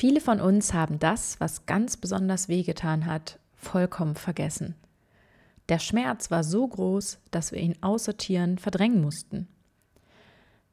[0.00, 4.74] Viele von uns haben das, was ganz besonders wehgetan hat, vollkommen vergessen.
[5.68, 9.46] Der Schmerz war so groß, dass wir ihn aussortieren, verdrängen mussten.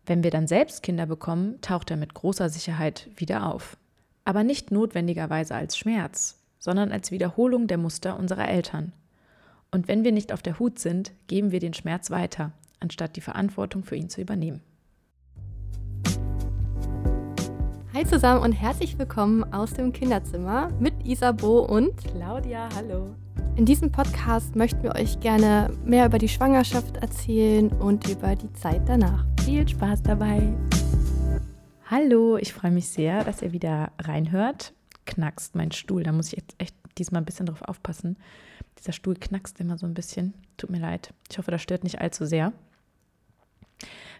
[0.05, 3.76] Wenn wir dann selbst Kinder bekommen, taucht er mit großer Sicherheit wieder auf.
[4.24, 8.94] Aber nicht notwendigerweise als Schmerz, sondern als Wiederholung der Muster unserer Eltern.
[9.71, 13.21] Und wenn wir nicht auf der Hut sind, geben wir den Schmerz weiter, anstatt die
[13.21, 14.62] Verantwortung für ihn zu übernehmen.
[17.98, 22.70] Hi zusammen und herzlich willkommen aus dem Kinderzimmer mit Isabo und Claudia.
[22.76, 23.16] Hallo.
[23.55, 28.54] In diesem Podcast möchten wir euch gerne mehr über die Schwangerschaft erzählen und über die
[28.54, 29.26] Zeit danach.
[29.44, 30.54] Viel Spaß dabei.
[31.90, 34.74] Hallo, ich freue mich sehr, dass ihr wieder reinhört.
[35.08, 38.18] Knackst mein Stuhl, da muss ich jetzt echt diesmal ein bisschen drauf aufpassen.
[38.77, 40.36] Dieser Stuhl knackst immer so ein bisschen.
[40.58, 41.16] Tut mir leid.
[41.32, 42.54] Ich hoffe, das stört nicht allzu sehr.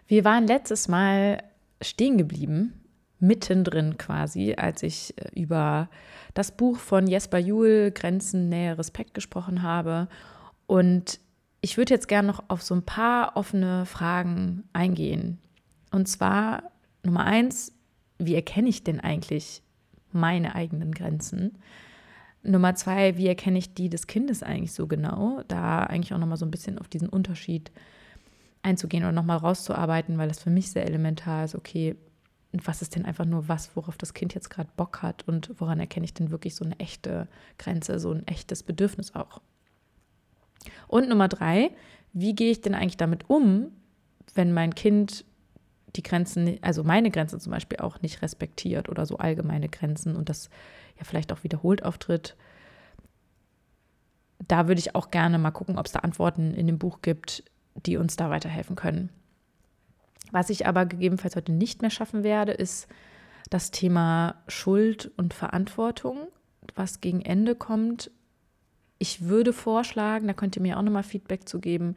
[0.08, 1.44] Wir waren letztes Mal
[1.80, 2.72] stehen geblieben
[3.20, 5.88] mittendrin quasi, als ich äh, über
[6.34, 10.08] das Buch von Jesper Juhl, Grenzen, Nähe, Respekt gesprochen habe.
[10.66, 11.20] Und
[11.60, 15.38] ich würde jetzt gerne noch auf so ein paar offene Fragen eingehen.
[15.90, 16.70] Und zwar
[17.02, 17.72] Nummer eins,
[18.18, 19.62] wie erkenne ich denn eigentlich
[20.12, 21.58] meine eigenen Grenzen?
[22.42, 25.42] Nummer zwei, wie erkenne ich die des Kindes eigentlich so genau?
[25.48, 27.72] Da eigentlich auch nochmal so ein bisschen auf diesen Unterschied
[28.62, 31.54] einzugehen und nochmal rauszuarbeiten, weil das für mich sehr elementar ist.
[31.54, 31.96] Okay,
[32.52, 35.80] was ist denn einfach nur was, worauf das Kind jetzt gerade Bock hat und woran
[35.80, 39.40] erkenne ich denn wirklich so eine echte Grenze, so ein echtes Bedürfnis auch.
[40.86, 41.70] Und Nummer drei,
[42.12, 43.70] wie gehe ich denn eigentlich damit um,
[44.34, 45.24] wenn mein Kind
[45.96, 50.28] die Grenzen, also meine Grenze zum Beispiel auch nicht respektiert oder so allgemeine Grenzen und
[50.28, 50.48] das
[50.96, 52.36] ja vielleicht auch wiederholt auftritt.
[54.46, 57.42] Da würde ich auch gerne mal gucken, ob es da Antworten in dem Buch gibt,
[57.86, 59.10] die uns da weiterhelfen können.
[60.32, 62.88] Was ich aber gegebenenfalls heute nicht mehr schaffen werde, ist
[63.50, 66.28] das Thema Schuld und Verantwortung,
[66.74, 68.10] was gegen Ende kommt.
[68.98, 71.96] Ich würde vorschlagen, da könnt ihr mir auch nochmal Feedback zu geben,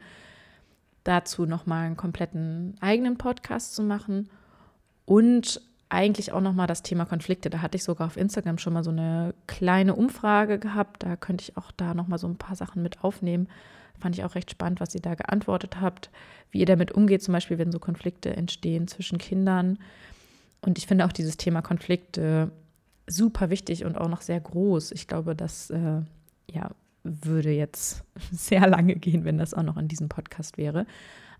[1.04, 4.30] dazu nochmal einen kompletten eigenen Podcast zu machen
[5.04, 7.50] und eigentlich auch nochmal das Thema Konflikte.
[7.50, 11.02] Da hatte ich sogar auf Instagram schon mal so eine kleine Umfrage gehabt.
[11.02, 13.48] Da könnte ich auch da nochmal so ein paar Sachen mit aufnehmen.
[14.00, 16.10] Fand ich auch recht spannend, was ihr da geantwortet habt,
[16.50, 19.78] wie ihr damit umgeht, zum Beispiel, wenn so Konflikte entstehen zwischen Kindern.
[20.60, 22.50] Und ich finde auch dieses Thema Konflikte
[23.06, 24.92] super wichtig und auch noch sehr groß.
[24.92, 26.00] Ich glaube, das äh,
[26.50, 26.70] ja,
[27.04, 30.86] würde jetzt sehr lange gehen, wenn das auch noch in diesem Podcast wäre.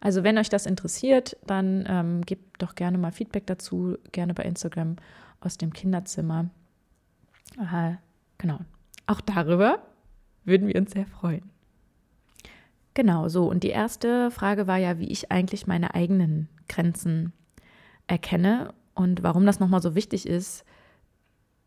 [0.00, 4.42] Also wenn euch das interessiert, dann ähm, gebt doch gerne mal Feedback dazu, gerne bei
[4.42, 4.96] Instagram
[5.40, 6.50] aus dem Kinderzimmer.
[7.58, 7.94] Äh,
[8.38, 8.58] genau,
[9.06, 9.78] auch darüber
[10.44, 11.51] würden wir uns sehr freuen.
[12.94, 13.48] Genau, so.
[13.48, 17.32] Und die erste Frage war ja, wie ich eigentlich meine eigenen Grenzen
[18.06, 18.74] erkenne.
[18.94, 20.64] Und warum das nochmal so wichtig ist,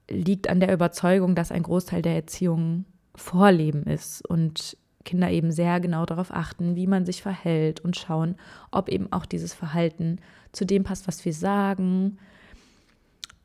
[0.10, 2.86] liegt an der Überzeugung, dass ein Großteil der Erziehung
[3.16, 8.36] Vorleben ist und Kinder eben sehr genau darauf achten, wie man sich verhält und schauen,
[8.72, 10.20] ob eben auch dieses Verhalten
[10.52, 12.18] zu dem passt, was wir sagen.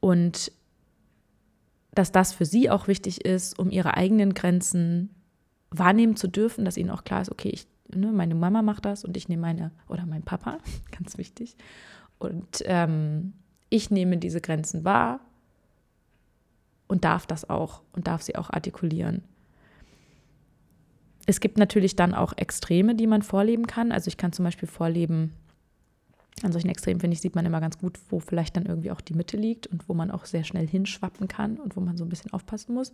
[0.00, 0.50] Und
[1.92, 5.10] dass das für sie auch wichtig ist, um ihre eigenen Grenzen
[5.70, 9.04] wahrnehmen zu dürfen, dass ihnen auch klar ist, okay, ich, ne, meine Mama macht das
[9.04, 10.58] und ich nehme meine, oder mein Papa,
[10.96, 11.56] ganz wichtig.
[12.18, 13.32] Und ähm,
[13.68, 15.20] ich nehme diese Grenzen wahr
[16.88, 19.22] und darf das auch und darf sie auch artikulieren.
[21.26, 23.92] Es gibt natürlich dann auch Extreme, die man vorleben kann.
[23.92, 25.32] Also ich kann zum Beispiel vorleben,
[26.42, 29.00] an solchen Extremen, finde ich, sieht man immer ganz gut, wo vielleicht dann irgendwie auch
[29.00, 32.04] die Mitte liegt und wo man auch sehr schnell hinschwappen kann und wo man so
[32.04, 32.92] ein bisschen aufpassen muss.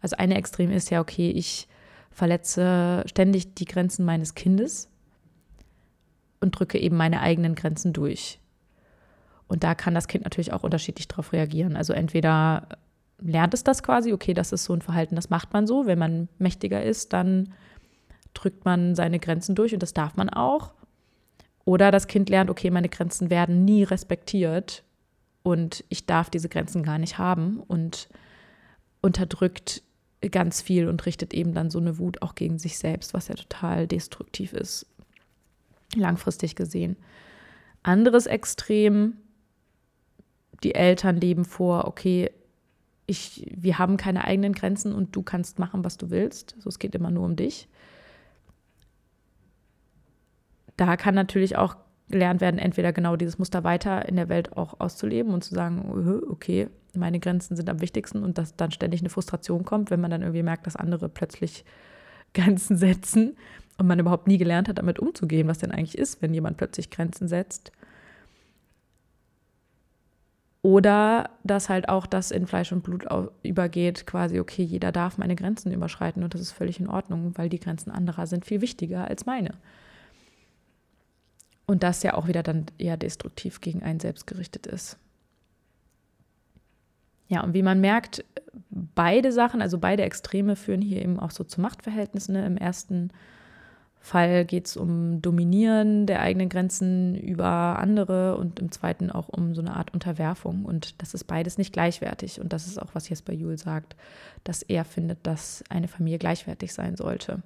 [0.00, 1.68] Also eine Extrem ist ja, okay, ich
[2.16, 4.88] verletze ständig die Grenzen meines Kindes
[6.40, 8.40] und drücke eben meine eigenen Grenzen durch.
[9.48, 11.76] Und da kann das Kind natürlich auch unterschiedlich darauf reagieren.
[11.76, 12.68] Also entweder
[13.18, 15.84] lernt es das quasi, okay, das ist so ein Verhalten, das macht man so.
[15.84, 17.52] Wenn man mächtiger ist, dann
[18.32, 20.72] drückt man seine Grenzen durch und das darf man auch.
[21.66, 24.84] Oder das Kind lernt, okay, meine Grenzen werden nie respektiert
[25.42, 28.08] und ich darf diese Grenzen gar nicht haben und
[29.02, 29.82] unterdrückt
[30.20, 33.34] ganz viel und richtet eben dann so eine Wut auch gegen sich selbst, was ja
[33.34, 34.86] total destruktiv ist,
[35.94, 36.96] langfristig gesehen.
[37.82, 39.18] Anderes Extrem,
[40.62, 42.30] die Eltern leben vor, okay,
[43.06, 46.56] ich, wir haben keine eigenen Grenzen und du kannst machen, was du willst.
[46.58, 47.68] So, es geht immer nur um dich.
[50.76, 51.76] Da kann natürlich auch
[52.08, 56.22] gelernt werden, entweder genau dieses Muster weiter in der Welt auch auszuleben und zu sagen,
[56.30, 60.10] okay, meine Grenzen sind am wichtigsten und dass dann ständig eine Frustration kommt, wenn man
[60.10, 61.64] dann irgendwie merkt, dass andere plötzlich
[62.34, 63.36] Grenzen setzen
[63.78, 66.90] und man überhaupt nie gelernt hat, damit umzugehen, was denn eigentlich ist, wenn jemand plötzlich
[66.90, 67.72] Grenzen setzt.
[70.62, 73.06] Oder dass halt auch das in Fleisch und Blut
[73.44, 77.48] übergeht, quasi, okay, jeder darf meine Grenzen überschreiten und das ist völlig in Ordnung, weil
[77.48, 79.52] die Grenzen anderer sind viel wichtiger als meine.
[81.66, 84.98] Und das ja auch wieder dann eher destruktiv gegen einen selbst gerichtet ist.
[87.28, 88.24] Ja, und wie man merkt,
[88.70, 92.34] beide Sachen, also beide Extreme führen hier eben auch so zu Machtverhältnissen.
[92.34, 92.46] Ne?
[92.46, 93.10] Im ersten
[93.98, 99.54] Fall geht es um Dominieren der eigenen Grenzen über andere und im zweiten auch um
[99.56, 100.64] so eine Art Unterwerfung.
[100.64, 102.40] Und das ist beides nicht gleichwertig.
[102.40, 103.96] Und das ist auch, was Jesper Juhl sagt,
[104.44, 107.42] dass er findet, dass eine Familie gleichwertig sein sollte.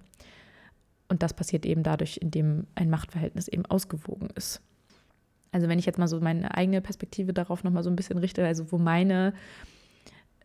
[1.11, 4.63] Und das passiert eben dadurch, indem ein Machtverhältnis eben ausgewogen ist.
[5.53, 8.47] Also wenn ich jetzt mal so meine eigene Perspektive darauf nochmal so ein bisschen richte,
[8.47, 9.35] also wo meine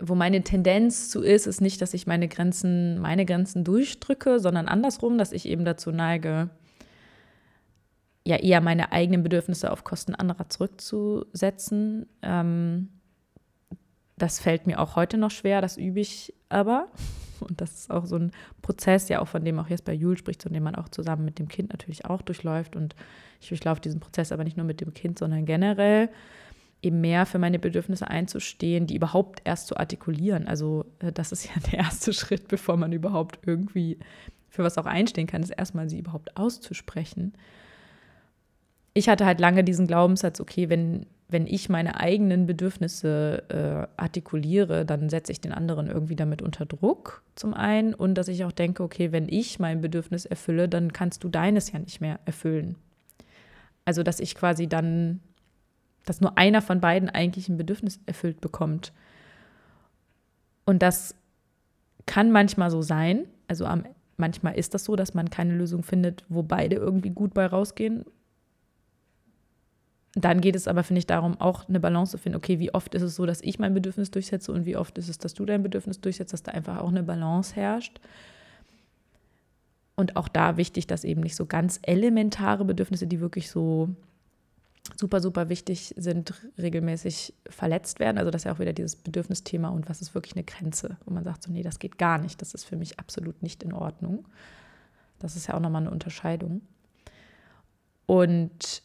[0.02, 4.68] wo meine Tendenz zu ist, ist nicht, dass ich meine Grenzen, meine Grenzen durchdrücke, sondern
[4.68, 6.50] andersrum, dass ich eben dazu neige,
[8.28, 12.08] ja eher meine eigenen Bedürfnisse auf Kosten anderer zurückzusetzen.
[12.22, 12.90] Ähm,
[14.18, 16.88] das fällt mir auch heute noch schwer, das übe ich aber.
[17.42, 20.18] Und das ist auch so ein Prozess, ja auch von dem auch jetzt bei Jul
[20.18, 22.76] spricht, von dem man auch zusammen mit dem Kind natürlich auch durchläuft.
[22.76, 22.96] Und
[23.42, 26.10] ich durchlaufe diesen Prozess aber nicht nur mit dem Kind, sondern generell
[26.82, 30.48] eben mehr für meine Bedürfnisse einzustehen, die überhaupt erst zu artikulieren.
[30.48, 33.98] Also äh, das ist ja der erste Schritt, bevor man überhaupt irgendwie
[34.50, 37.34] für was auch einstehen kann, ist erstmal sie überhaupt auszusprechen.
[38.94, 44.86] Ich hatte halt lange diesen Glaubenssatz, okay, wenn, wenn ich meine eigenen Bedürfnisse äh, artikuliere,
[44.86, 47.94] dann setze ich den anderen irgendwie damit unter Druck, zum einen.
[47.94, 51.72] Und dass ich auch denke, okay, wenn ich mein Bedürfnis erfülle, dann kannst du deines
[51.72, 52.76] ja nicht mehr erfüllen.
[53.86, 55.20] Also, dass ich quasi dann
[56.06, 58.94] dass nur einer von beiden eigentlich ein Bedürfnis erfüllt bekommt.
[60.66, 61.16] Und das
[62.06, 63.26] kann manchmal so sein.
[63.48, 63.84] Also am,
[64.18, 68.06] manchmal ist das so, dass man keine Lösung findet, wo beide irgendwie gut bei rausgehen.
[70.18, 72.38] Dann geht es aber, finde ich, darum, auch eine Balance zu finden.
[72.38, 75.10] Okay, wie oft ist es so, dass ich mein Bedürfnis durchsetze und wie oft ist
[75.10, 78.00] es, dass du dein Bedürfnis durchsetzt, dass da einfach auch eine Balance herrscht.
[79.96, 83.90] Und auch da wichtig, dass eben nicht so ganz elementare Bedürfnisse, die wirklich so
[84.96, 88.18] super, super wichtig sind, regelmäßig verletzt werden.
[88.18, 91.14] Also das ist ja auch wieder dieses Bedürfnisthema und was ist wirklich eine Grenze, wo
[91.14, 93.74] man sagt, so nee, das geht gar nicht, das ist für mich absolut nicht in
[93.74, 94.26] Ordnung.
[95.20, 96.62] Das ist ja auch nochmal eine Unterscheidung.
[98.06, 98.84] Und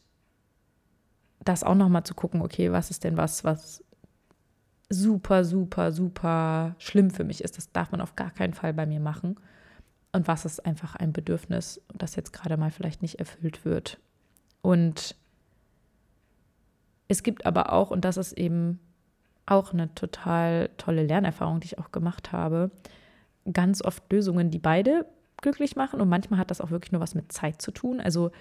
[1.45, 3.83] das auch nochmal zu gucken, okay, was ist denn was, was
[4.91, 7.57] super, super, super schlimm für mich ist.
[7.57, 9.37] Das darf man auf gar keinen Fall bei mir machen.
[10.13, 14.01] Und was ist einfach ein Bedürfnis, das jetzt gerade mal vielleicht nicht erfüllt wird.
[14.61, 15.15] Und
[17.07, 18.81] es gibt aber auch, und das ist eben
[19.47, 22.71] auch eine total tolle Lernerfahrung, die ich auch gemacht habe,
[23.53, 25.07] ganz oft Lösungen, die beide
[25.41, 26.01] glücklich machen.
[26.01, 28.01] Und manchmal hat das auch wirklich nur was mit Zeit zu tun.
[28.01, 28.33] Also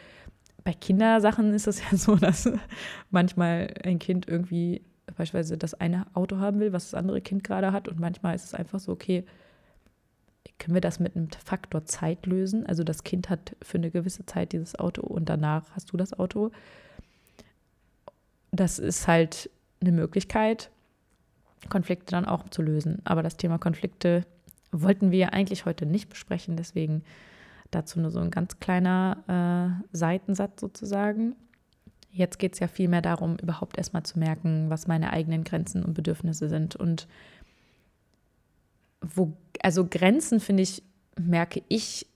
[0.70, 2.48] bei Kindersachen ist es ja so, dass
[3.10, 4.84] manchmal ein Kind irgendwie
[5.18, 7.88] beispielsweise das eine Auto haben will, was das andere Kind gerade hat.
[7.88, 9.26] Und manchmal ist es einfach so, okay,
[10.60, 12.68] können wir das mit einem Faktor Zeit lösen?
[12.68, 16.14] Also das Kind hat für eine gewisse Zeit dieses Auto und danach hast du das
[16.14, 16.52] Auto
[18.52, 19.50] das ist halt
[19.82, 20.70] eine Möglichkeit,
[21.70, 23.02] Konflikte dann auch zu lösen.
[23.06, 24.26] Aber das Thema Konflikte
[24.72, 27.04] wollten wir eigentlich heute nicht besprechen, deswegen
[27.72, 31.36] dazu nur so ein ganz kleiner äh, Seitensatz sozusagen.
[32.12, 35.84] Jetzt geht es ja viel mehr darum, überhaupt erstmal zu merken, was meine eigenen Grenzen
[35.84, 36.76] und Bedürfnisse sind.
[36.76, 37.08] Und
[39.02, 40.84] wo, also Grenzen, finde ich,
[41.20, 42.08] merke ich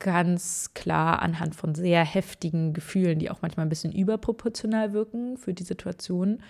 [0.00, 5.54] ganz klar anhand von sehr heftigen Gefühlen, die auch manchmal ein bisschen überproportional wirken für
[5.54, 6.42] die Situation.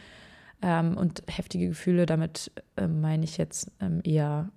[0.62, 4.50] Ähm, und heftige Gefühle, damit äh, meine ich jetzt ähm, eher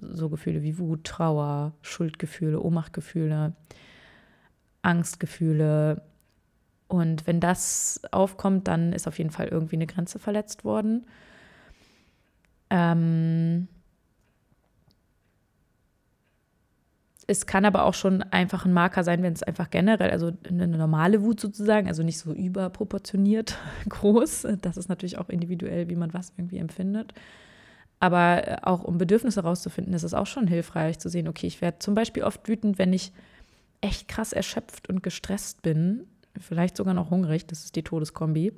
[0.00, 3.54] so Gefühle wie Wut, Trauer, Schuldgefühle, Ohnmachtgefühle,
[4.82, 6.02] Angstgefühle.
[6.88, 11.06] Und wenn das aufkommt, dann ist auf jeden Fall irgendwie eine Grenze verletzt worden.
[12.70, 13.68] Ähm,
[17.26, 20.66] Es kann aber auch schon einfach ein Marker sein, wenn es einfach generell, also eine
[20.66, 23.58] normale Wut sozusagen, also nicht so überproportioniert
[23.88, 24.48] groß.
[24.60, 27.14] Das ist natürlich auch individuell, wie man was irgendwie empfindet.
[28.02, 31.60] Aber äh, auch um Bedürfnisse herauszufinden, ist es auch schon hilfreich zu sehen, okay, ich
[31.60, 33.12] werde zum Beispiel oft wütend, wenn ich
[33.80, 38.54] echt krass erschöpft und gestresst bin, vielleicht sogar noch hungrig, das ist die Todeskombi.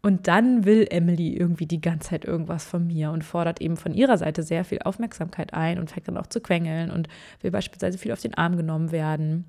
[0.00, 3.92] Und dann will Emily irgendwie die ganze Zeit irgendwas von mir und fordert eben von
[3.92, 7.08] ihrer Seite sehr viel Aufmerksamkeit ein und fängt dann auch zu quengeln und
[7.42, 9.44] will beispielsweise viel auf den Arm genommen werden.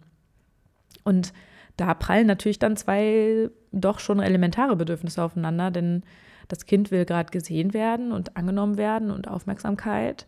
[1.06, 1.32] Und
[1.78, 6.04] da prallen natürlich dann zwei doch schon elementare Bedürfnisse aufeinander, denn
[6.48, 10.26] das Kind will gerade gesehen werden und angenommen werden und Aufmerksamkeit.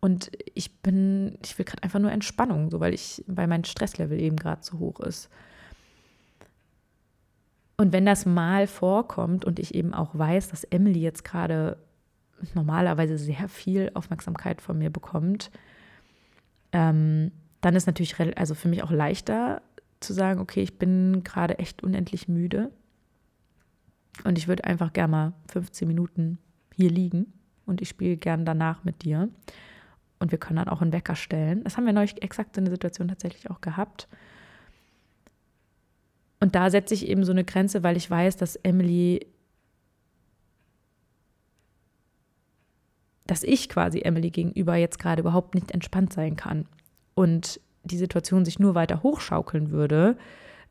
[0.00, 4.20] Und ich bin, ich will gerade einfach nur Entspannung, so weil ich, weil mein Stresslevel
[4.20, 5.28] eben gerade zu hoch ist.
[7.76, 11.76] Und wenn das mal vorkommt und ich eben auch weiß, dass Emily jetzt gerade
[12.54, 15.50] normalerweise sehr viel Aufmerksamkeit von mir bekommt,
[16.72, 19.62] ähm, dann ist natürlich also für mich auch leichter
[20.00, 22.70] zu sagen, okay, ich bin gerade echt unendlich müde
[24.24, 26.38] und ich würde einfach gerne mal 15 Minuten
[26.74, 27.32] hier liegen
[27.66, 29.28] und ich spiele gern danach mit dir.
[30.18, 31.62] Und wir können dann auch einen Wecker stellen.
[31.64, 34.08] Das haben wir neulich exakt so eine Situation tatsächlich auch gehabt.
[36.40, 39.26] Und da setze ich eben so eine Grenze, weil ich weiß, dass Emily,
[43.26, 46.66] dass ich quasi Emily gegenüber jetzt gerade überhaupt nicht entspannt sein kann.
[47.14, 50.16] Und die Situation sich nur weiter hochschaukeln würde,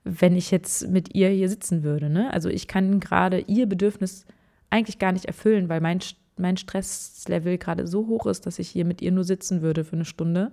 [0.05, 2.09] wenn ich jetzt mit ihr hier sitzen würde.
[2.09, 2.31] Ne?
[2.31, 4.25] Also ich kann gerade ihr Bedürfnis
[4.69, 5.99] eigentlich gar nicht erfüllen, weil mein,
[6.37, 9.95] mein Stresslevel gerade so hoch ist, dass ich hier mit ihr nur sitzen würde für
[9.95, 10.51] eine Stunde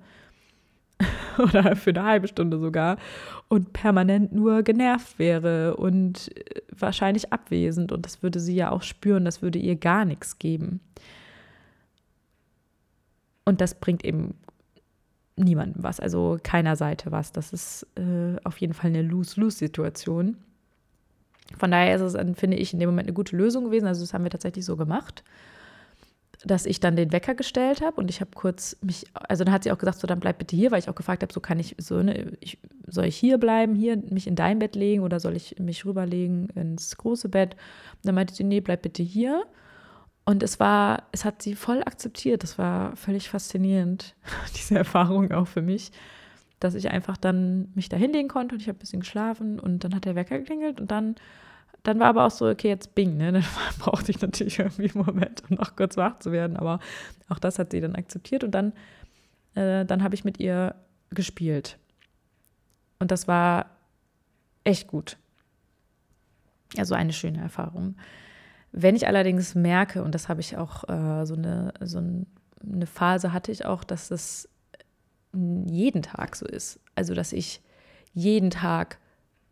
[1.39, 2.97] oder für eine halbe Stunde sogar
[3.49, 7.93] und permanent nur genervt wäre und äh, wahrscheinlich abwesend.
[7.93, 10.81] Und das würde sie ja auch spüren, das würde ihr gar nichts geben.
[13.45, 14.35] Und das bringt eben
[15.37, 17.33] niemandem was, also keiner Seite was.
[17.33, 20.37] Das ist äh, auf jeden Fall eine Lose-Lose-Situation.
[21.59, 23.87] Von daher ist es, finde ich, in dem Moment eine gute Lösung gewesen.
[23.87, 25.23] Also das haben wir tatsächlich so gemacht
[26.45, 29.65] dass ich dann den Wecker gestellt habe und ich habe kurz mich, also dann hat
[29.65, 31.59] sie auch gesagt, so dann bleib bitte hier, weil ich auch gefragt habe, so kann
[31.59, 35.21] ich so, ne, ich, soll ich hier bleiben, hier mich in dein Bett legen oder
[35.21, 37.55] soll ich mich rüberlegen ins große Bett?
[37.55, 39.45] Und dann meinte sie, nee, bleib bitte hier.
[40.25, 42.43] Und es war, es hat sie voll akzeptiert.
[42.43, 44.15] Das war völlig faszinierend,
[44.57, 45.93] diese Erfahrung auch für mich,
[46.61, 49.85] dass ich einfach dann mich da hinlegen konnte und ich habe ein bisschen geschlafen und
[49.85, 51.17] dann hat der Wecker geklingelt und dann
[51.83, 53.33] dann war aber auch so, okay, jetzt Bing, ne?
[53.33, 53.45] Dann
[53.79, 56.57] brauchte ich natürlich irgendwie einen Moment, um noch kurz wach zu werden.
[56.57, 56.79] Aber
[57.29, 58.73] auch das hat sie dann akzeptiert und dann,
[59.55, 60.75] äh, dann habe ich mit ihr
[61.11, 61.79] gespielt.
[62.99, 63.67] Und das war
[64.65, 65.17] echt gut.
[66.77, 67.97] Also eine schöne Erfahrung.
[68.73, 73.33] Wenn ich allerdings merke, und das habe ich auch äh, so, eine, so eine Phase
[73.33, 74.49] hatte ich auch, dass das
[75.35, 76.81] jeden Tag so ist.
[76.95, 77.61] Also dass ich
[78.15, 78.99] jeden Tag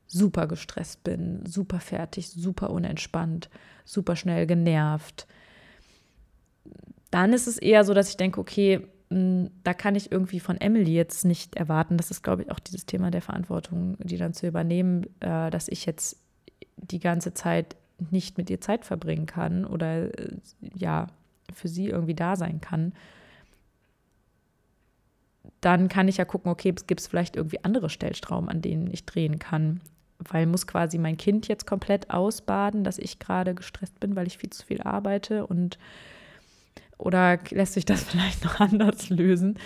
[0.07, 3.49] super gestresst bin, super fertig, super unentspannt,
[3.85, 5.27] super schnell genervt.
[7.11, 10.95] Dann ist es eher so, dass ich denke, okay, da kann ich irgendwie von Emily
[10.95, 11.97] jetzt nicht erwarten.
[11.97, 15.69] Das ist, glaube ich, auch dieses Thema der Verantwortung, die dann zu übernehmen, äh, dass
[15.69, 16.17] ich jetzt
[16.77, 17.77] die ganze Zeit
[18.11, 20.37] nicht mit ihr Zeit verbringen kann oder äh,
[20.75, 21.07] ja,
[21.53, 22.93] für sie irgendwie da sein kann.
[25.61, 29.05] Dann kann ich ja gucken, okay, gibt es vielleicht irgendwie andere Stellstrauben, an denen ich
[29.05, 29.81] drehen kann
[30.29, 34.39] weil muss quasi mein Kind jetzt komplett ausbaden, dass ich gerade gestresst bin, weil ich
[34.39, 35.79] viel zu viel arbeite und
[36.99, 39.59] oder lässt sich das vielleicht noch anders lösen,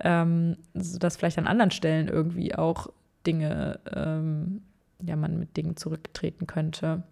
[0.00, 2.88] ähm, sodass vielleicht an anderen Stellen irgendwie auch
[3.26, 4.62] Dinge, ähm,
[5.02, 7.02] ja, man mit Dingen zurücktreten könnte.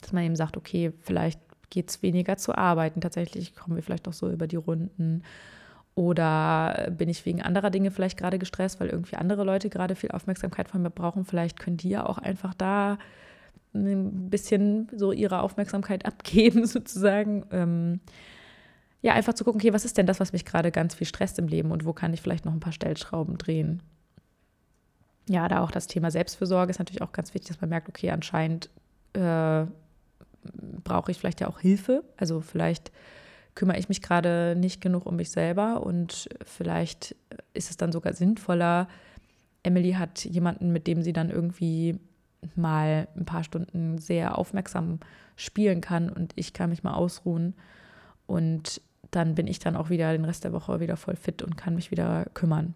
[0.00, 1.40] Dass man eben sagt, okay, vielleicht
[1.70, 3.00] geht es weniger zu arbeiten.
[3.00, 5.22] Tatsächlich kommen wir vielleicht auch so über die Runden
[5.98, 10.12] oder bin ich wegen anderer Dinge vielleicht gerade gestresst, weil irgendwie andere Leute gerade viel
[10.12, 11.24] Aufmerksamkeit von mir brauchen?
[11.24, 12.98] Vielleicht können die ja auch einfach da
[13.74, 17.44] ein bisschen so ihre Aufmerksamkeit abgeben, sozusagen.
[17.50, 17.98] Ähm,
[19.02, 21.36] ja, einfach zu gucken, okay, was ist denn das, was mich gerade ganz viel stresst
[21.40, 23.82] im Leben und wo kann ich vielleicht noch ein paar Stellschrauben drehen?
[25.28, 28.12] Ja, da auch das Thema Selbstfürsorge ist natürlich auch ganz wichtig, dass man merkt, okay,
[28.12, 28.70] anscheinend
[29.14, 29.66] äh,
[30.84, 32.04] brauche ich vielleicht ja auch Hilfe.
[32.16, 32.92] Also vielleicht
[33.54, 37.16] kümmere ich mich gerade nicht genug um mich selber und vielleicht
[37.54, 38.88] ist es dann sogar sinnvoller.
[39.62, 41.98] Emily hat jemanden, mit dem sie dann irgendwie
[42.54, 45.00] mal ein paar Stunden sehr aufmerksam
[45.36, 47.54] spielen kann und ich kann mich mal ausruhen
[48.26, 48.80] und
[49.10, 51.74] dann bin ich dann auch wieder den Rest der Woche wieder voll fit und kann
[51.74, 52.74] mich wieder kümmern.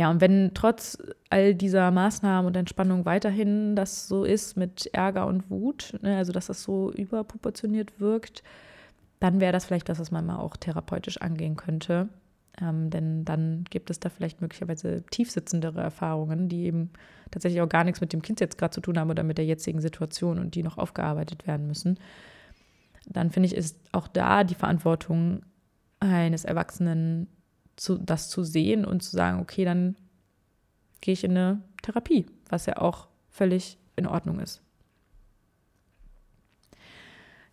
[0.00, 0.96] Ja, und wenn trotz
[1.28, 6.32] all dieser Maßnahmen und Entspannung weiterhin das so ist mit Ärger und Wut, ne, also
[6.32, 8.42] dass das so überproportioniert wirkt,
[9.18, 12.08] dann wäre das vielleicht das, was man mal auch therapeutisch angehen könnte.
[12.62, 16.88] Ähm, denn dann gibt es da vielleicht möglicherweise tiefsitzendere Erfahrungen, die eben
[17.30, 19.44] tatsächlich auch gar nichts mit dem Kind jetzt gerade zu tun haben oder mit der
[19.44, 22.00] jetzigen Situation und die noch aufgearbeitet werden müssen.
[23.04, 25.42] Dann finde ich, ist auch da die Verantwortung
[25.98, 27.26] eines Erwachsenen
[27.80, 29.96] zu, das zu sehen und zu sagen, okay, dann
[31.00, 34.60] gehe ich in eine Therapie, was ja auch völlig in Ordnung ist.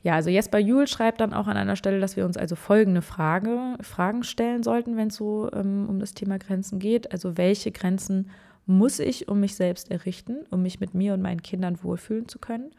[0.03, 3.01] Ja, also Jesper Juhl schreibt dann auch an einer Stelle, dass wir uns also folgende
[3.01, 7.13] Frage, Fragen stellen sollten, wenn es so ähm, um das Thema Grenzen geht.
[7.13, 8.29] Also welche Grenzen
[8.65, 12.37] muss ich um mich selbst errichten, um mich mit mir und meinen Kindern wohlfühlen zu
[12.37, 12.71] können?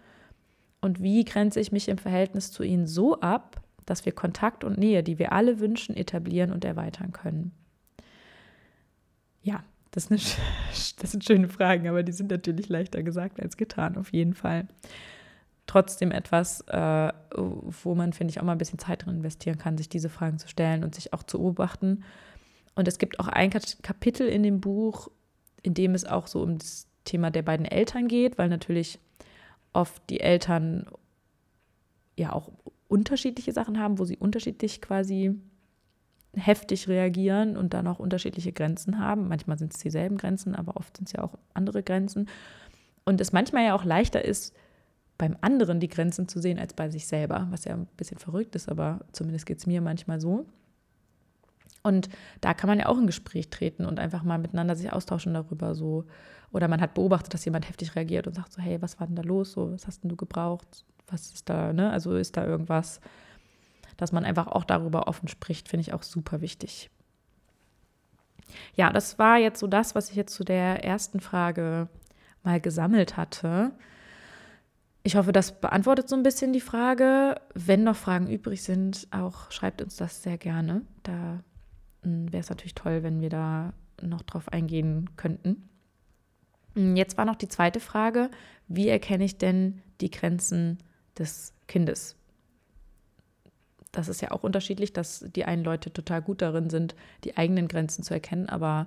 [0.82, 4.78] Und wie grenze ich mich im Verhältnis zu ihnen so ab, dass wir Kontakt und
[4.78, 7.52] Nähe, die wir alle wünschen, etablieren und erweitern können.
[9.42, 10.20] Ja, Das, eine,
[11.00, 14.68] das sind schöne Fragen, aber die sind natürlich leichter gesagt als getan, auf jeden Fall.
[15.66, 19.78] Trotzdem etwas, äh, wo man, finde ich, auch mal ein bisschen Zeit drin investieren kann,
[19.78, 22.04] sich diese Fragen zu stellen und sich auch zu beobachten.
[22.74, 25.10] Und es gibt auch ein Kapitel in dem Buch,
[25.62, 28.98] in dem es auch so um das Thema der beiden Eltern geht, weil natürlich
[29.72, 30.86] oft die Eltern
[32.16, 32.50] ja auch
[32.88, 35.34] unterschiedliche Sachen haben, wo sie unterschiedlich quasi
[36.34, 39.28] heftig reagieren und dann auch unterschiedliche Grenzen haben.
[39.28, 42.28] Manchmal sind es dieselben Grenzen, aber oft sind es ja auch andere Grenzen.
[43.04, 44.54] Und es manchmal ja auch leichter ist,
[45.16, 48.54] beim anderen die Grenzen zu sehen als bei sich selber, was ja ein bisschen verrückt
[48.54, 50.46] ist, aber zumindest geht es mir manchmal so.
[51.82, 52.08] Und
[52.40, 55.74] da kann man ja auch in Gespräch treten und einfach mal miteinander sich austauschen darüber
[55.74, 56.04] so.
[56.52, 59.16] Oder man hat beobachtet, dass jemand heftig reagiert und sagt so, hey, was war denn
[59.16, 59.52] da los?
[59.52, 60.84] So, was hast denn du gebraucht?
[61.06, 61.90] Was ist da, ne?
[61.90, 63.00] Also ist da irgendwas,
[63.96, 66.90] dass man einfach auch darüber offen spricht, finde ich auch super wichtig.
[68.74, 71.88] Ja, das war jetzt so das, was ich jetzt zu der ersten Frage
[72.42, 73.72] mal gesammelt hatte.
[75.02, 77.40] Ich hoffe, das beantwortet so ein bisschen die Frage.
[77.54, 80.82] Wenn noch Fragen übrig sind, auch schreibt uns das sehr gerne.
[81.02, 81.42] Da
[82.02, 85.68] hm, wäre es natürlich toll, wenn wir da noch drauf eingehen könnten.
[86.78, 88.30] Hm, jetzt war noch die zweite Frage,
[88.68, 90.78] wie erkenne ich denn die Grenzen
[91.18, 92.18] des Kindes?
[93.92, 96.94] das ist ja auch unterschiedlich, dass die einen Leute total gut darin sind,
[97.24, 98.86] die eigenen Grenzen zu erkennen, aber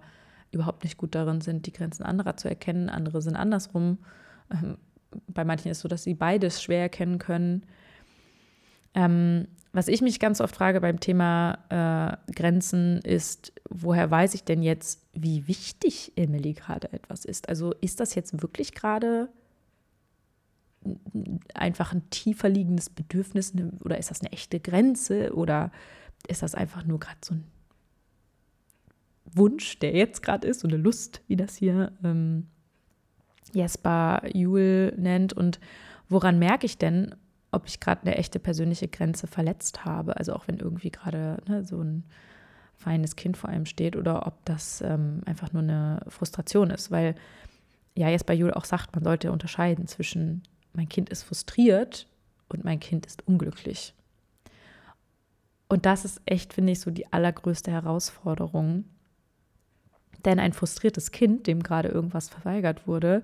[0.51, 2.89] überhaupt nicht gut darin sind, die Grenzen anderer zu erkennen.
[2.89, 3.97] Andere sind andersrum.
[4.51, 4.77] Ähm,
[5.27, 7.63] bei manchen ist es so, dass sie beides schwer erkennen können.
[8.93, 14.43] Ähm, was ich mich ganz oft frage beim Thema äh, Grenzen ist, woher weiß ich
[14.43, 17.47] denn jetzt, wie wichtig Emily gerade etwas ist?
[17.47, 19.29] Also ist das jetzt wirklich gerade
[21.53, 25.71] einfach ein tiefer liegendes Bedürfnis oder ist das eine echte Grenze oder
[26.27, 27.45] ist das einfach nur gerade so ein
[29.33, 32.47] Wunsch, der jetzt gerade ist, so eine Lust, wie das hier ähm,
[33.53, 35.59] Jesper Juhl nennt und
[36.09, 37.15] woran merke ich denn,
[37.51, 41.63] ob ich gerade eine echte persönliche Grenze verletzt habe, also auch wenn irgendwie gerade ne,
[41.65, 42.03] so ein
[42.77, 47.15] feines Kind vor einem steht oder ob das ähm, einfach nur eine Frustration ist, weil
[47.95, 52.07] ja Jesper Juhl auch sagt, man sollte unterscheiden zwischen mein Kind ist frustriert
[52.49, 53.93] und mein Kind ist unglücklich.
[55.67, 58.85] Und das ist echt, finde ich, so die allergrößte Herausforderung.
[60.25, 63.23] Denn ein frustriertes Kind, dem gerade irgendwas verweigert wurde,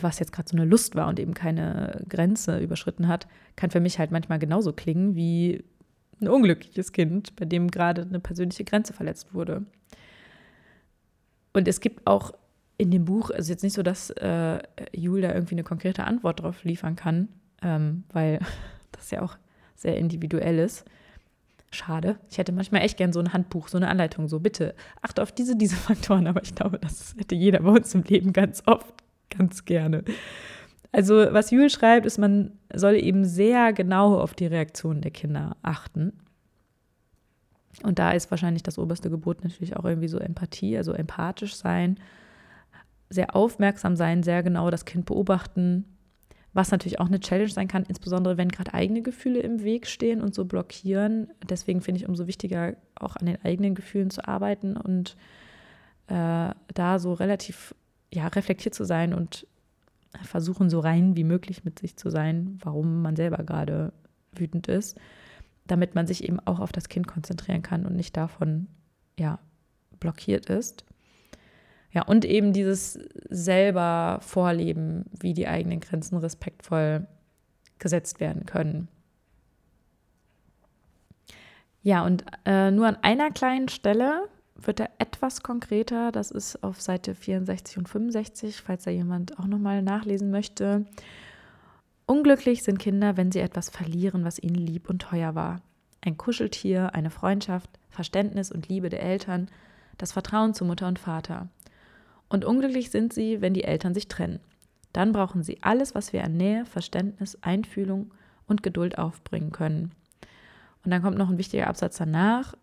[0.00, 3.80] was jetzt gerade so eine Lust war und eben keine Grenze überschritten hat, kann für
[3.80, 5.64] mich halt manchmal genauso klingen wie
[6.20, 9.64] ein unglückliches Kind, bei dem gerade eine persönliche Grenze verletzt wurde.
[11.52, 12.32] Und es gibt auch
[12.78, 14.58] in dem Buch ist jetzt nicht so, dass äh,
[14.92, 17.28] Jul da irgendwie eine konkrete Antwort drauf liefern kann,
[17.62, 18.40] ähm, weil
[18.92, 19.36] das ja auch
[19.74, 20.84] sehr individuell ist.
[21.70, 22.16] Schade.
[22.30, 25.32] Ich hätte manchmal echt gern so ein Handbuch, so eine Anleitung, so bitte achte auf
[25.32, 28.94] diese, diese Faktoren, aber ich glaube, das hätte jeder bei uns im Leben ganz oft,
[29.30, 30.04] ganz gerne.
[30.92, 35.56] Also, was Jul schreibt, ist, man soll eben sehr genau auf die Reaktionen der Kinder
[35.62, 36.12] achten.
[37.82, 41.98] Und da ist wahrscheinlich das oberste Gebot natürlich auch irgendwie so Empathie, also empathisch sein
[43.08, 45.84] sehr aufmerksam sein, sehr genau das Kind beobachten,
[46.52, 50.20] was natürlich auch eine Challenge sein kann, insbesondere wenn gerade eigene Gefühle im Weg stehen
[50.20, 51.28] und so blockieren.
[51.48, 55.16] Deswegen finde ich umso wichtiger, auch an den eigenen Gefühlen zu arbeiten und
[56.08, 57.74] äh, da so relativ
[58.12, 59.46] ja, reflektiert zu sein und
[60.22, 63.92] versuchen, so rein wie möglich mit sich zu sein, warum man selber gerade
[64.32, 64.98] wütend ist,
[65.66, 68.68] damit man sich eben auch auf das Kind konzentrieren kann und nicht davon
[69.18, 69.38] ja,
[69.98, 70.84] blockiert ist.
[71.92, 72.98] Ja, und eben dieses
[73.30, 77.06] selber Vorleben, wie die eigenen Grenzen respektvoll
[77.78, 78.88] gesetzt werden können.
[81.82, 84.28] Ja, und äh, nur an einer kleinen Stelle
[84.60, 86.12] wird er etwas konkreter.
[86.12, 90.86] Das ist auf Seite 64 und 65, falls da jemand auch nochmal nachlesen möchte.
[92.06, 95.60] Unglücklich sind Kinder, wenn sie etwas verlieren, was ihnen lieb und teuer war.
[96.00, 99.48] Ein Kuscheltier, eine Freundschaft, Verständnis und Liebe der Eltern,
[99.98, 101.48] das Vertrauen zu Mutter und Vater.
[102.28, 104.40] Und unglücklich sind sie, wenn die Eltern sich trennen.
[104.92, 108.12] Dann brauchen sie alles, was wir an Nähe, Verständnis, Einfühlung
[108.46, 109.92] und Geduld aufbringen können.
[110.84, 112.54] Und dann kommt noch ein wichtiger Absatz danach.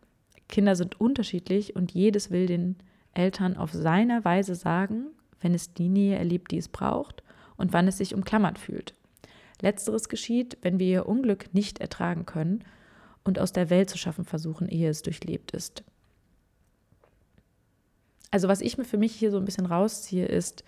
[0.50, 2.78] Kinder sind unterschiedlich und jedes will den
[3.14, 5.08] Eltern auf seine Weise sagen,
[5.42, 7.24] wenn es die Nähe erlebt, die es braucht
[7.58, 8.94] und wann es sich umklammert fühlt.
[9.62, 12.64] Letzteres geschieht, wenn wir ihr Unglück nicht ertragen können
[13.24, 15.84] und aus der Welt zu schaffen versuchen, ehe es durchlebt ist.
[18.32, 20.64] Also was ich mir für mich hier so ein bisschen rausziehe, ist,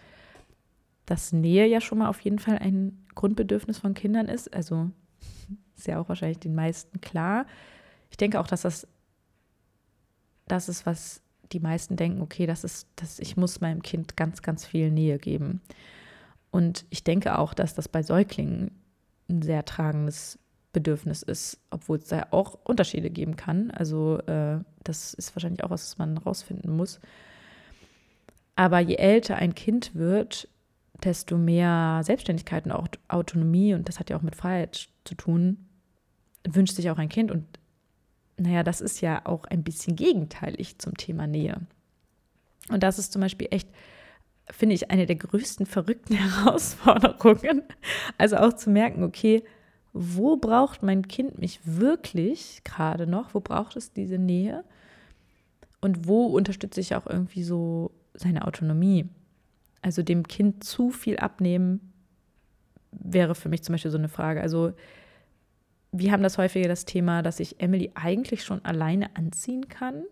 [1.05, 4.53] dass Nähe ja schon mal auf jeden Fall ein Grundbedürfnis von Kindern ist.
[4.53, 4.91] Also
[5.75, 7.45] ist ja auch wahrscheinlich den meisten klar.
[8.11, 8.87] Ich denke auch, dass das
[10.47, 14.41] das ist, was die meisten denken, okay, das ist, das, ich muss meinem Kind ganz,
[14.41, 15.61] ganz viel Nähe geben.
[16.51, 18.71] Und ich denke auch, dass das bei Säuglingen
[19.29, 20.39] ein sehr tragendes
[20.73, 23.71] Bedürfnis ist, obwohl es da auch Unterschiede geben kann.
[23.71, 26.99] Also äh, das ist wahrscheinlich auch was, was man rausfinden muss.
[28.55, 30.47] Aber je älter ein Kind wird,
[31.03, 35.65] desto mehr Selbstständigkeit und auch Autonomie, und das hat ja auch mit Freiheit zu tun,
[36.47, 37.31] wünscht sich auch ein Kind.
[37.31, 37.45] Und
[38.37, 41.61] naja, das ist ja auch ein bisschen gegenteilig zum Thema Nähe.
[42.69, 43.69] Und das ist zum Beispiel echt,
[44.51, 47.63] finde ich, eine der größten verrückten Herausforderungen.
[48.17, 49.43] Also auch zu merken, okay,
[49.93, 53.33] wo braucht mein Kind mich wirklich gerade noch?
[53.33, 54.65] Wo braucht es diese Nähe?
[55.79, 59.07] Und wo unterstütze ich auch irgendwie so seine Autonomie?
[59.81, 61.93] Also dem Kind zu viel abnehmen,
[62.91, 64.41] wäre für mich zum Beispiel so eine Frage.
[64.41, 64.73] Also
[65.99, 70.03] wir haben das häufige das Thema, dass ich Emily eigentlich schon alleine anziehen kann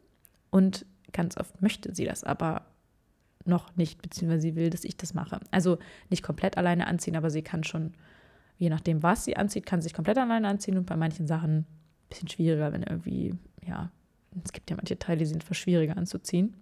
[0.50, 2.66] und ganz oft möchte sie das aber
[3.46, 5.40] noch nicht, beziehungsweise sie will, dass ich das mache.
[5.52, 5.78] Also
[6.10, 7.94] nicht komplett alleine anziehen, aber sie kann schon,
[8.58, 11.60] je nachdem, was sie anzieht, kann sie sich komplett alleine anziehen und bei manchen Sachen
[11.60, 11.66] ein
[12.10, 13.92] bisschen schwieriger, wenn irgendwie, ja,
[14.44, 16.56] es gibt ja manche Teile, die sind etwas schwieriger anzuziehen.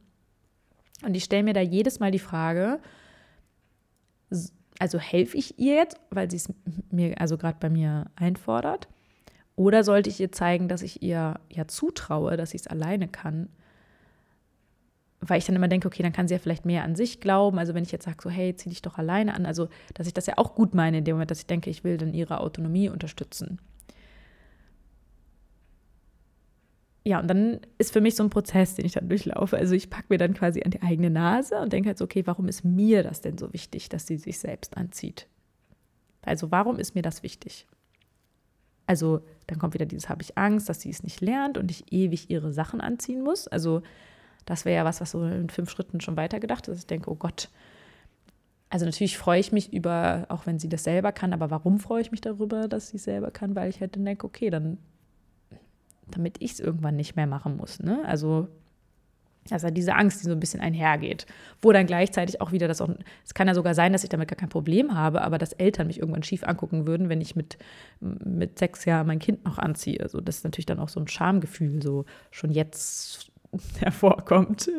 [1.04, 2.80] Und ich stelle mir da jedes Mal die Frage,
[4.80, 6.54] also helfe ich ihr jetzt, weil sie es
[6.90, 8.88] mir also gerade bei mir einfordert?
[9.62, 13.48] Oder sollte ich ihr zeigen, dass ich ihr ja zutraue, dass sie es alleine kann?
[15.20, 17.60] Weil ich dann immer denke, okay, dann kann sie ja vielleicht mehr an sich glauben.
[17.60, 19.46] Also wenn ich jetzt sage, so, hey, zieh dich doch alleine an.
[19.46, 21.84] Also, dass ich das ja auch gut meine in dem Moment, dass ich denke, ich
[21.84, 23.60] will dann ihre Autonomie unterstützen.
[27.04, 29.58] ja, und dann ist für mich so ein Prozess, den ich dann durchlaufe.
[29.58, 32.28] Also ich packe mir dann quasi an die eigene Nase und denke halt so, okay,
[32.28, 35.28] warum ist mir das denn so wichtig, dass sie sich selbst anzieht?
[36.22, 37.66] Also warum ist mir das wichtig?
[38.88, 41.92] Also dann kommt wieder dieses, habe ich Angst, dass sie es nicht lernt und ich
[41.92, 43.48] ewig ihre Sachen anziehen muss.
[43.48, 43.82] Also
[44.46, 46.80] das wäre ja was, was so in fünf Schritten schon weitergedacht ist.
[46.80, 47.50] Ich denke, oh Gott.
[48.70, 52.02] Also natürlich freue ich mich über, auch wenn sie das selber kann, aber warum freue
[52.02, 53.56] ich mich darüber, dass sie es selber kann?
[53.56, 54.78] Weil ich halt denke, okay, dann
[56.12, 57.80] damit ich es irgendwann nicht mehr machen muss.
[57.80, 58.04] Ne?
[58.06, 58.48] Also
[59.54, 61.26] also diese Angst, die so ein bisschen einhergeht.
[61.62, 62.90] Wo dann gleichzeitig auch wieder das auch,
[63.26, 65.88] es kann ja sogar sein, dass ich damit gar kein Problem habe, aber dass Eltern
[65.88, 67.58] mich irgendwann schief angucken würden, wenn ich mit,
[68.00, 70.00] mit sechs Jahren mein Kind noch anziehe.
[70.02, 73.32] Also das ist natürlich dann auch so ein Schamgefühl, so schon jetzt
[73.80, 74.70] hervorkommt.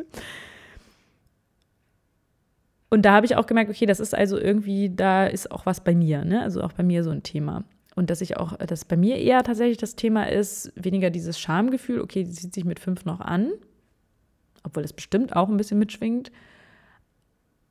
[2.90, 5.82] Und da habe ich auch gemerkt, okay, das ist also irgendwie, da ist auch was
[5.82, 6.42] bei mir, ne?
[6.42, 7.64] Also auch bei mir so ein Thema.
[7.94, 12.00] Und dass ich auch, dass bei mir eher tatsächlich das Thema ist, weniger dieses Schamgefühl,
[12.00, 13.52] okay, die zieht sich mit fünf noch an,
[14.64, 16.30] obwohl es bestimmt auch ein bisschen mitschwingt.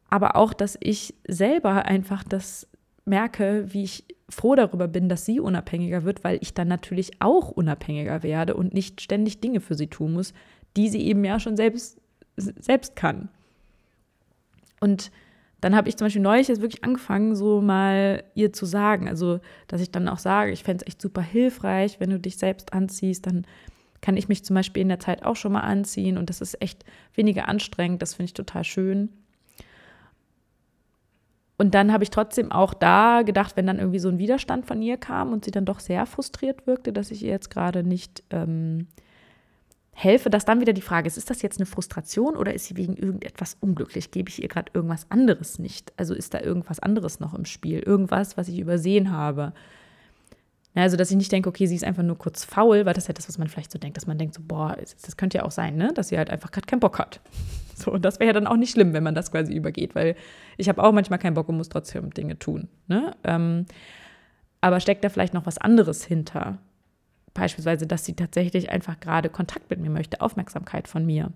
[0.10, 2.68] Aber auch, dass ich selber einfach das
[3.06, 7.50] merke, wie ich froh darüber bin, dass sie unabhängiger wird, weil ich dann natürlich auch
[7.50, 10.34] unabhängiger werde und nicht ständig Dinge für sie tun muss,
[10.78, 12.00] die sie eben ja schon selbst,
[12.38, 13.30] selbst kann.
[14.80, 15.12] Und
[15.62, 19.08] dann habe ich zum Beispiel neulich jetzt wirklich angefangen, so mal ihr zu sagen.
[19.08, 22.38] Also, dass ich dann auch sage, ich fände es echt super hilfreich, wenn du dich
[22.38, 23.46] selbst anziehst, dann
[24.02, 26.62] kann ich mich zum Beispiel in der Zeit auch schon mal anziehen und das ist
[26.62, 26.84] echt
[27.14, 28.02] weniger anstrengend.
[28.02, 29.10] Das finde ich total schön.
[31.58, 34.82] Und dann habe ich trotzdem auch da gedacht, wenn dann irgendwie so ein Widerstand von
[34.82, 38.24] ihr kam und sie dann doch sehr frustriert wirkte, dass ich ihr jetzt gerade nicht
[38.32, 38.88] ähm,
[39.92, 42.78] helfe, dass dann wieder die Frage ist, ist das jetzt eine Frustration oder ist sie
[42.78, 44.10] wegen irgendetwas unglücklich?
[44.10, 45.94] Gebe ich ihr gerade irgendwas anderes nicht?
[45.98, 47.80] Also ist da irgendwas anderes noch im Spiel?
[47.80, 49.54] Irgendwas, was ich übersehen habe?
[50.74, 53.08] Also, dass ich nicht denke, okay, sie ist einfach nur kurz faul, weil das ist
[53.10, 55.44] ja das, was man vielleicht so denkt, dass man denkt, so, boah, das könnte ja
[55.44, 55.92] auch sein, ne?
[55.94, 57.20] dass sie halt einfach gerade keinen Bock hat.
[57.74, 60.16] So, und das wäre ja dann auch nicht schlimm, wenn man das quasi übergeht, weil
[60.56, 62.68] ich habe auch manchmal keinen Bock und muss trotzdem Dinge tun.
[62.88, 63.16] Ne?
[63.24, 63.66] Ähm,
[64.60, 66.60] aber steckt da vielleicht noch was anderes hinter?
[67.34, 71.32] Beispielsweise, dass sie tatsächlich einfach gerade Kontakt mit mir möchte, Aufmerksamkeit von mir.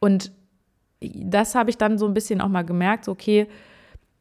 [0.00, 0.32] Und
[1.00, 3.46] das habe ich dann so ein bisschen auch mal gemerkt, so okay,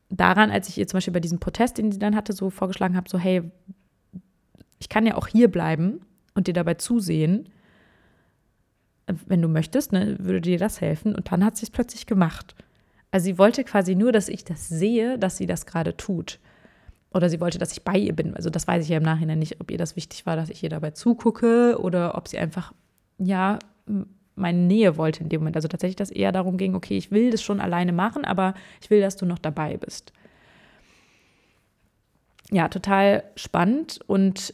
[0.10, 2.96] daran, als ich ihr zum Beispiel bei diesem Protest, den sie dann hatte, so vorgeschlagen
[2.96, 3.44] habe, so hey,
[4.80, 6.02] ich kann ja auch hier bleiben
[6.34, 7.50] und dir dabei zusehen,
[9.26, 11.16] wenn du möchtest, ne, würde dir das helfen.
[11.16, 12.56] Und dann hat sie es plötzlich gemacht.
[13.12, 16.40] Also sie wollte quasi nur, dass ich das sehe, dass sie das gerade tut.
[17.14, 18.36] Oder sie wollte, dass ich bei ihr bin.
[18.36, 20.62] Also das weiß ich ja im Nachhinein nicht, ob ihr das wichtig war, dass ich
[20.62, 22.74] ihr dabei zugucke oder ob sie einfach,
[23.18, 23.60] ja,
[24.38, 25.56] meine Nähe wollte in dem Moment.
[25.56, 28.90] Also tatsächlich, dass eher darum ging, okay, ich will das schon alleine machen, aber ich
[28.90, 30.14] will, dass du noch dabei bist.
[32.52, 34.00] Ja, total spannend.
[34.08, 34.54] Und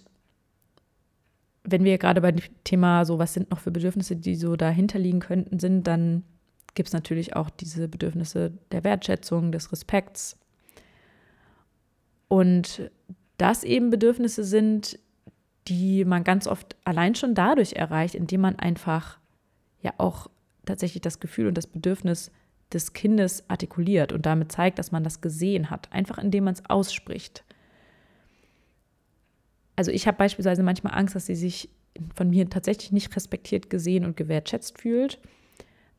[1.63, 4.99] wenn wir gerade bei dem Thema so, was sind noch für Bedürfnisse, die so dahinter
[4.99, 6.23] liegen könnten, sind, dann
[6.75, 10.37] gibt es natürlich auch diese Bedürfnisse der Wertschätzung, des Respekts,
[12.33, 12.89] und
[13.37, 14.97] das eben Bedürfnisse sind,
[15.67, 19.19] die man ganz oft allein schon dadurch erreicht, indem man einfach
[19.83, 20.29] ja auch
[20.65, 22.31] tatsächlich das Gefühl und das Bedürfnis
[22.71, 26.65] des Kindes artikuliert und damit zeigt, dass man das gesehen hat, einfach indem man es
[26.69, 27.43] ausspricht.
[29.75, 31.69] Also ich habe beispielsweise manchmal Angst, dass sie sich
[32.15, 35.19] von mir tatsächlich nicht respektiert gesehen und gewertschätzt fühlt,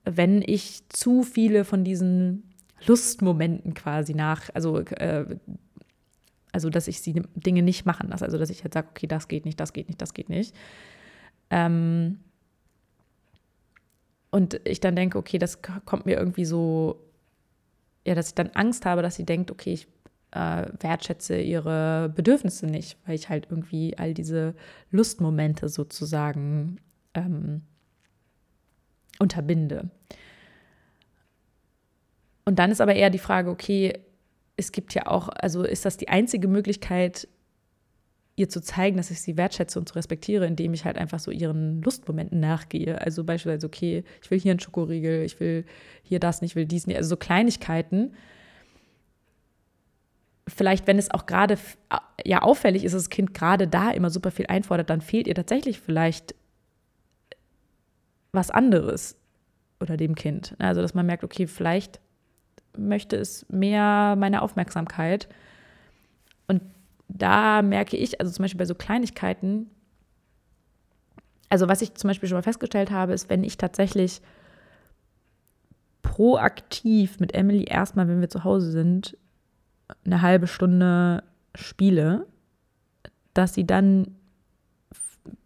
[0.05, 2.55] wenn ich zu viele von diesen
[2.87, 5.37] Lustmomenten quasi nach, also äh,
[6.53, 9.29] also dass ich sie Dinge nicht machen lasse, also dass ich halt sage, okay, das
[9.29, 10.55] geht nicht, das geht nicht, das geht nicht.
[11.51, 12.21] Ähm,
[14.35, 16.99] und ich dann denke, okay, das kommt mir irgendwie so,
[18.05, 19.87] ja, dass ich dann Angst habe, dass sie denkt, okay, ich
[20.33, 24.57] äh, wertschätze ihre Bedürfnisse nicht, weil ich halt irgendwie all diese
[24.91, 26.81] Lustmomente sozusagen
[27.15, 27.63] ähm,
[29.21, 29.89] unterbinde.
[32.45, 34.01] Und dann ist aber eher die Frage, okay,
[34.57, 37.29] es gibt ja auch, also ist das die einzige Möglichkeit,
[38.37, 41.31] ihr zu zeigen, dass ich sie wertschätze und zu respektiere, indem ich halt einfach so
[41.31, 43.01] ihren Lustmomenten nachgehe.
[43.01, 45.65] Also beispielsweise, okay, ich will hier einen Schokoriegel, ich will
[46.03, 46.97] hier das nicht, ich will dies nicht.
[46.97, 48.15] Also so Kleinigkeiten.
[50.49, 51.57] Vielleicht, wenn es auch gerade
[52.25, 55.35] ja auffällig ist, dass das Kind gerade da immer super viel einfordert, dann fehlt ihr
[55.35, 56.35] tatsächlich vielleicht
[58.33, 59.17] was anderes
[59.81, 60.57] oder dem Kind.
[60.59, 62.01] Also, dass man merkt, okay, vielleicht
[62.77, 65.29] möchte es mehr meine Aufmerksamkeit.
[66.49, 66.63] Und
[67.15, 69.71] da merke ich, also zum Beispiel bei so Kleinigkeiten,
[71.49, 74.21] also was ich zum Beispiel schon mal festgestellt habe, ist, wenn ich tatsächlich
[76.03, 79.17] proaktiv mit Emily erstmal, wenn wir zu Hause sind,
[80.05, 81.23] eine halbe Stunde
[81.55, 82.27] spiele,
[83.33, 84.17] dass sie dann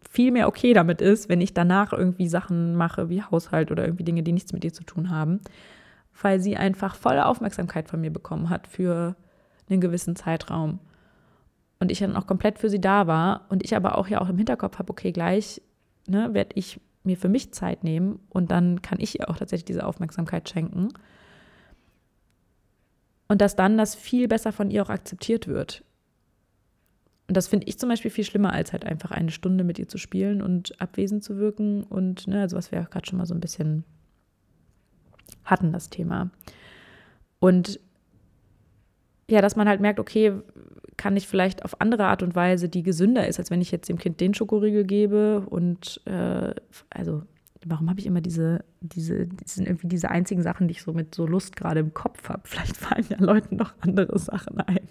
[0.09, 4.03] viel mehr okay damit ist, wenn ich danach irgendwie Sachen mache wie Haushalt oder irgendwie
[4.03, 5.39] Dinge, die nichts mit ihr zu tun haben,
[6.19, 9.15] weil sie einfach volle Aufmerksamkeit von mir bekommen hat für
[9.69, 10.79] einen gewissen Zeitraum
[11.79, 14.29] und ich dann auch komplett für sie da war und ich aber auch ja auch
[14.29, 15.61] im Hinterkopf habe, okay, gleich
[16.07, 19.65] ne, werde ich mir für mich Zeit nehmen und dann kann ich ihr auch tatsächlich
[19.65, 20.89] diese Aufmerksamkeit schenken.
[23.27, 25.83] Und dass dann das viel besser von ihr auch akzeptiert wird.
[27.27, 29.87] Und das finde ich zum Beispiel viel schlimmer, als halt einfach eine Stunde mit ihr
[29.87, 31.83] zu spielen und abwesend zu wirken.
[31.83, 33.83] Und ne, also was wir auch gerade schon mal so ein bisschen
[35.45, 36.31] hatten, das Thema.
[37.39, 37.79] Und
[39.29, 40.33] ja, dass man halt merkt, okay,
[40.99, 43.87] kann ich vielleicht auf andere Art und Weise, die gesünder ist, als wenn ich jetzt
[43.87, 45.45] dem Kind den Schokoriegel gebe.
[45.49, 46.53] Und äh,
[46.89, 47.23] also,
[47.65, 50.91] warum habe ich immer diese, diese, das sind irgendwie diese einzigen Sachen, die ich so
[50.91, 52.41] mit so Lust gerade im Kopf habe.
[52.43, 54.89] Vielleicht fallen ja Leuten noch andere Sachen ein.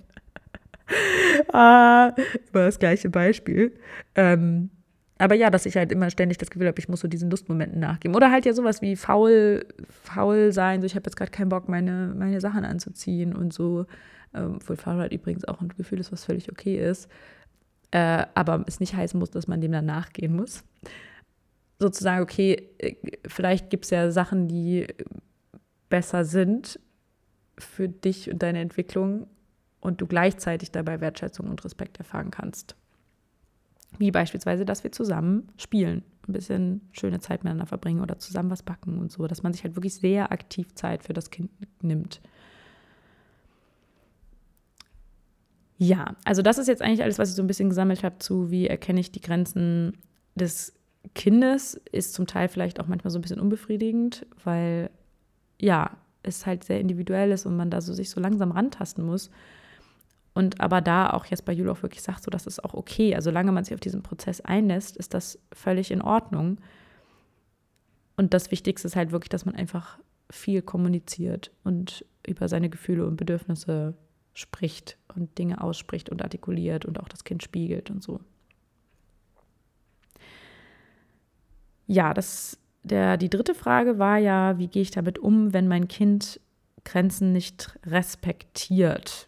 [1.53, 2.15] ah,
[2.49, 3.75] über das gleiche Beispiel.
[4.15, 4.71] Ähm,
[5.19, 7.81] aber ja, dass ich halt immer ständig das Gefühl habe, ich muss so diesen Lustmomenten
[7.81, 8.17] nachgeben.
[8.17, 11.69] Oder halt ja sowas wie faul, faul sein, so ich habe jetzt gerade keinen Bock,
[11.69, 13.85] meine, meine Sachen anzuziehen und so
[14.35, 17.09] ähm, obwohl Fahrrad übrigens auch ein Gefühl ist, was völlig okay ist,
[17.91, 20.65] äh, aber es nicht heißen muss, dass man dem dann nachgehen muss.
[21.79, 24.87] Sozusagen, okay, äh, vielleicht gibt es ja Sachen, die
[25.89, 26.81] besser sind
[27.57, 29.27] für dich und deine Entwicklung
[29.81, 32.77] und du gleichzeitig dabei Wertschätzung und Respekt erfahren kannst.
[33.97, 38.63] Wie beispielsweise, dass wir zusammen spielen, ein bisschen schöne Zeit miteinander verbringen oder zusammen was
[38.63, 41.51] backen und so, dass man sich halt wirklich sehr aktiv Zeit für das Kind
[41.83, 42.21] nimmt.
[45.79, 48.51] Ja, also das ist jetzt eigentlich alles, was ich so ein bisschen gesammelt habe zu,
[48.51, 49.97] wie erkenne ich die Grenzen
[50.35, 50.75] des
[51.15, 54.91] Kindes, ist zum Teil vielleicht auch manchmal so ein bisschen unbefriedigend, weil
[55.61, 59.31] ja, es halt sehr individuell ist und man da so sich so langsam rantasten muss.
[60.35, 63.15] Und aber da auch jetzt bei Jule auch wirklich sagt, so das ist auch okay.
[63.15, 66.59] Also solange man sich auf diesen Prozess einlässt, ist das völlig in Ordnung.
[68.17, 69.99] Und das Wichtigste ist halt wirklich, dass man einfach
[70.31, 73.95] viel kommuniziert und über seine Gefühle und Bedürfnisse
[74.39, 78.21] spricht und Dinge ausspricht und artikuliert und auch das Kind spiegelt und so.
[81.89, 85.89] Ja, das, der, die dritte Frage war ja, wie gehe ich damit um, wenn mein
[85.89, 86.41] Kind
[86.85, 89.27] Grenzen nicht respektiert?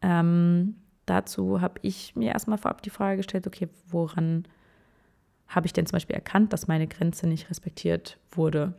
[0.00, 4.48] Ähm, dazu habe ich mir erstmal vorab die Frage gestellt, okay, woran
[5.48, 8.72] habe ich denn zum Beispiel erkannt, dass meine Grenze nicht respektiert wurde?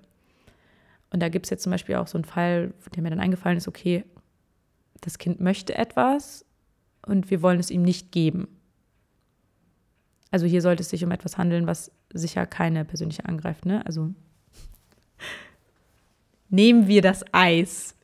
[1.12, 3.58] Und da gibt es jetzt zum Beispiel auch so einen Fall, der mir dann eingefallen
[3.58, 4.04] ist, okay,
[5.02, 6.46] das Kind möchte etwas
[7.06, 8.48] und wir wollen es ihm nicht geben.
[10.32, 13.66] Also hier sollte es sich um etwas handeln, was sicher keine persönliche angreift.
[13.66, 13.86] Ne?
[13.86, 14.14] Also
[16.50, 17.96] nehmen wir das Eis.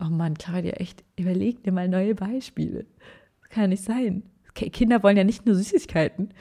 [0.00, 2.86] Oh Mann, Claudia, echt, überleg dir mal neue Beispiele.
[3.40, 4.24] Das kann ja nicht sein.
[4.54, 6.32] Kinder wollen ja nicht nur Süßigkeiten.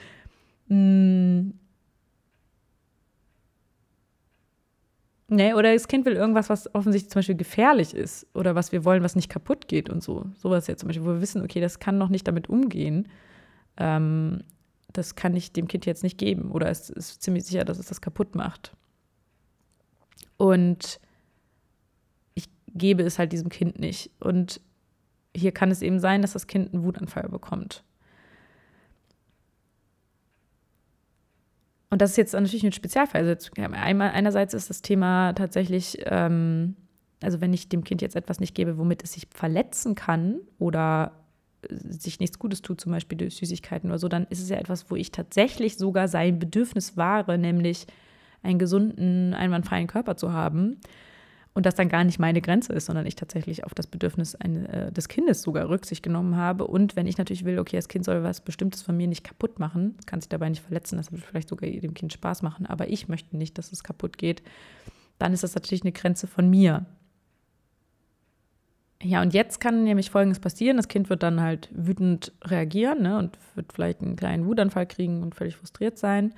[5.33, 8.83] Nee, oder das Kind will irgendwas, was offensichtlich zum Beispiel gefährlich ist oder was wir
[8.83, 10.25] wollen, was nicht kaputt geht und so.
[10.35, 13.07] Sowas jetzt zum Beispiel, wo wir wissen, okay, das kann noch nicht damit umgehen.
[13.77, 14.41] Ähm,
[14.91, 17.85] das kann ich dem Kind jetzt nicht geben oder es ist ziemlich sicher, dass es
[17.85, 18.75] das kaputt macht.
[20.35, 20.99] Und
[22.33, 24.11] ich gebe es halt diesem Kind nicht.
[24.19, 24.59] Und
[25.33, 27.85] hier kann es eben sein, dass das Kind einen Wutanfall bekommt.
[31.91, 33.27] Und das ist jetzt natürlich ein Spezialfall.
[33.27, 36.75] Also einmal, einerseits ist das Thema tatsächlich, ähm,
[37.21, 41.11] also wenn ich dem Kind jetzt etwas nicht gebe, womit es sich verletzen kann oder
[41.69, 44.89] sich nichts Gutes tut, zum Beispiel durch Süßigkeiten oder so, dann ist es ja etwas,
[44.89, 47.85] wo ich tatsächlich sogar sein Bedürfnis wahre, nämlich
[48.41, 50.77] einen gesunden, einwandfreien Körper zu haben.
[51.53, 54.69] Und das dann gar nicht meine Grenze ist, sondern ich tatsächlich auf das Bedürfnis eine,
[54.69, 56.65] äh, des Kindes sogar Rücksicht genommen habe.
[56.65, 59.59] Und wenn ich natürlich will, okay, das Kind soll was Bestimmtes von mir nicht kaputt
[59.59, 62.87] machen, kann sich dabei nicht verletzen, das wird vielleicht sogar dem Kind Spaß machen, aber
[62.87, 64.41] ich möchte nicht, dass es kaputt geht,
[65.19, 66.85] dann ist das natürlich eine Grenze von mir.
[69.03, 70.77] Ja, und jetzt kann nämlich Folgendes passieren.
[70.77, 75.23] Das Kind wird dann halt wütend reagieren ne, und wird vielleicht einen kleinen Wutanfall kriegen
[75.23, 76.33] und völlig frustriert sein.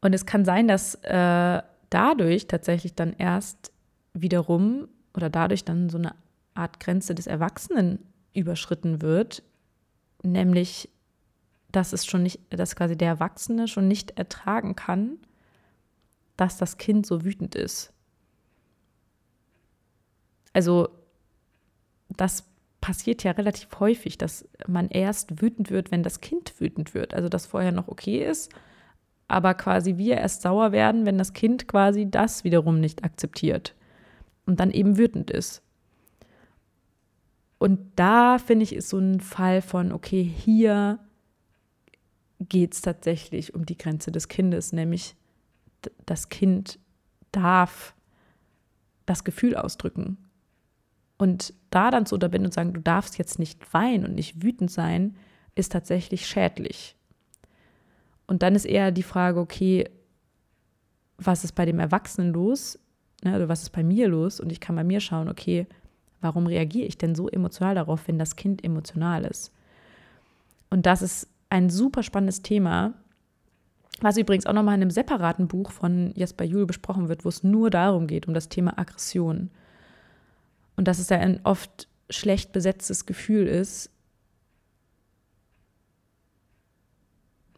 [0.00, 3.72] Und es kann sein, dass äh, dadurch tatsächlich dann erst
[4.14, 6.14] wiederum oder dadurch dann so eine
[6.54, 8.00] Art Grenze des Erwachsenen
[8.34, 9.42] überschritten wird,
[10.22, 10.90] nämlich
[11.70, 15.18] dass es schon nicht, dass quasi der Erwachsene schon nicht ertragen kann,
[16.36, 17.92] dass das Kind so wütend ist.
[20.52, 20.88] Also
[22.08, 22.44] das
[22.80, 27.12] passiert ja relativ häufig, dass man erst wütend wird, wenn das Kind wütend wird.
[27.12, 28.50] Also dass vorher noch okay ist,
[29.28, 33.74] aber quasi wir erst sauer werden, wenn das Kind quasi das wiederum nicht akzeptiert
[34.46, 35.62] und dann eben wütend ist.
[37.58, 40.98] Und da finde ich, ist so ein Fall von, okay, hier
[42.40, 45.16] geht es tatsächlich um die Grenze des Kindes, nämlich
[46.06, 46.78] das Kind
[47.32, 47.94] darf
[49.06, 50.18] das Gefühl ausdrücken.
[51.18, 54.70] Und da dann zu unterbinden und sagen, du darfst jetzt nicht weinen und nicht wütend
[54.70, 55.16] sein,
[55.56, 56.96] ist tatsächlich schädlich.
[58.28, 59.90] Und dann ist eher die Frage, okay,
[61.16, 62.78] was ist bei dem Erwachsenen los?
[63.24, 64.38] Ne, oder was ist bei mir los?
[64.38, 65.66] Und ich kann bei mir schauen, okay,
[66.20, 69.52] warum reagiere ich denn so emotional darauf, wenn das Kind emotional ist?
[70.70, 72.94] Und das ist ein super spannendes Thema,
[74.00, 77.42] was übrigens auch nochmal in einem separaten Buch von Jesper Juhl besprochen wird, wo es
[77.42, 79.50] nur darum geht, um das Thema Aggression.
[80.76, 83.90] Und dass es ja ein oft schlecht besetztes Gefühl ist.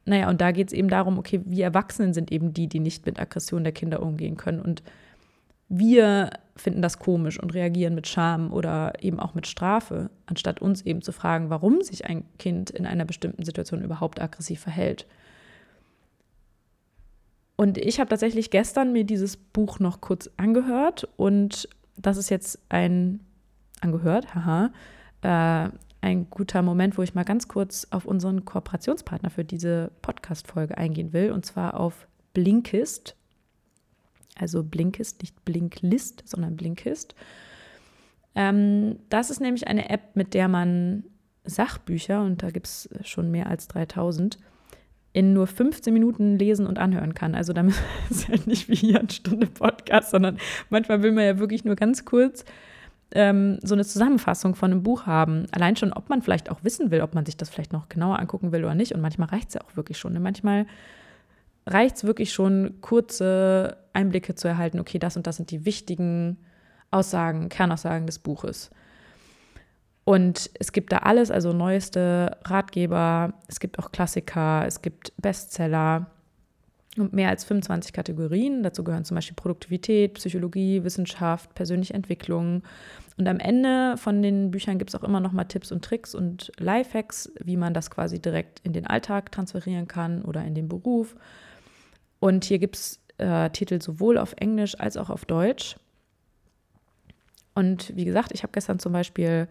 [0.05, 3.07] Naja, und da geht es eben darum, okay, wir Erwachsenen sind eben die, die nicht
[3.07, 4.61] mit Aggression der Kinder umgehen können.
[4.61, 4.83] Und
[5.69, 10.83] wir finden das komisch und reagieren mit Scham oder eben auch mit Strafe, anstatt uns
[10.83, 15.07] eben zu fragen, warum sich ein Kind in einer bestimmten Situation überhaupt aggressiv verhält.
[17.57, 22.59] Und ich habe tatsächlich gestern mir dieses Buch noch kurz angehört und das ist jetzt
[22.71, 23.21] ein,
[23.81, 24.71] angehört, haha,
[25.23, 25.69] äh,
[26.01, 31.13] ein guter Moment, wo ich mal ganz kurz auf unseren Kooperationspartner für diese Podcast-Folge eingehen
[31.13, 33.17] will, und zwar auf Blinkist.
[34.37, 37.15] Also Blinkist, nicht Blinklist, sondern Blinkist.
[38.35, 41.05] Ähm, das ist nämlich eine App, mit der man
[41.45, 44.39] Sachbücher, und da gibt es schon mehr als 3000,
[45.13, 47.35] in nur 15 Minuten lesen und anhören kann.
[47.35, 47.75] Also damit
[48.11, 50.39] ist halt nicht wie hier eine Stunde Podcast, sondern
[50.71, 52.45] manchmal will man ja wirklich nur ganz kurz
[53.13, 55.47] ähm, so eine Zusammenfassung von einem Buch haben.
[55.53, 58.19] Allein schon, ob man vielleicht auch wissen will, ob man sich das vielleicht noch genauer
[58.19, 58.95] angucken will oder nicht.
[58.95, 60.13] Und manchmal reicht es ja auch wirklich schon.
[60.13, 60.21] Ne?
[60.21, 60.67] manchmal
[61.67, 66.39] reicht es wirklich schon, kurze Einblicke zu erhalten, okay, das und das sind die wichtigen
[66.91, 68.71] Aussagen, Kernaussagen des Buches.
[70.05, 76.07] Und es gibt da alles, also neueste Ratgeber, es gibt auch Klassiker, es gibt Bestseller
[76.97, 78.63] und mehr als 25 Kategorien.
[78.63, 82.63] Dazu gehören zum Beispiel Produktivität, Psychologie, Wissenschaft, persönliche Entwicklung.
[83.17, 86.15] Und am Ende von den Büchern gibt es auch immer noch mal Tipps und Tricks
[86.15, 90.69] und Lifehacks, wie man das quasi direkt in den Alltag transferieren kann oder in den
[90.69, 91.15] Beruf.
[92.19, 95.77] Und hier gibt es äh, Titel sowohl auf Englisch als auch auf Deutsch.
[97.55, 99.49] Und wie gesagt, ich habe gestern zum Beispiel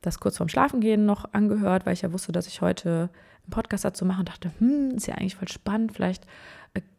[0.00, 3.10] das kurz vorm Schlafengehen noch angehört, weil ich ja wusste, dass ich heute
[3.44, 5.92] einen Podcast dazu mache und dachte, hm, ist ja eigentlich voll spannend.
[5.92, 6.26] Vielleicht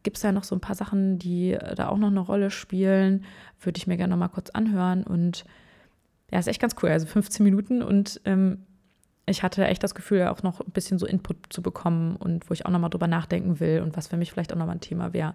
[0.02, 2.50] gibt es ja noch so ein paar Sachen, die äh, da auch noch eine Rolle
[2.50, 3.24] spielen.
[3.60, 5.04] Würde ich mir gerne noch mal kurz anhören.
[5.04, 5.44] Und
[6.30, 6.90] ja, ist echt ganz cool.
[6.90, 8.58] Also 15 Minuten und ähm,
[9.26, 12.52] ich hatte echt das Gefühl, auch noch ein bisschen so Input zu bekommen und wo
[12.52, 14.72] ich auch noch mal drüber nachdenken will und was für mich vielleicht auch noch mal
[14.72, 15.34] ein Thema wäre,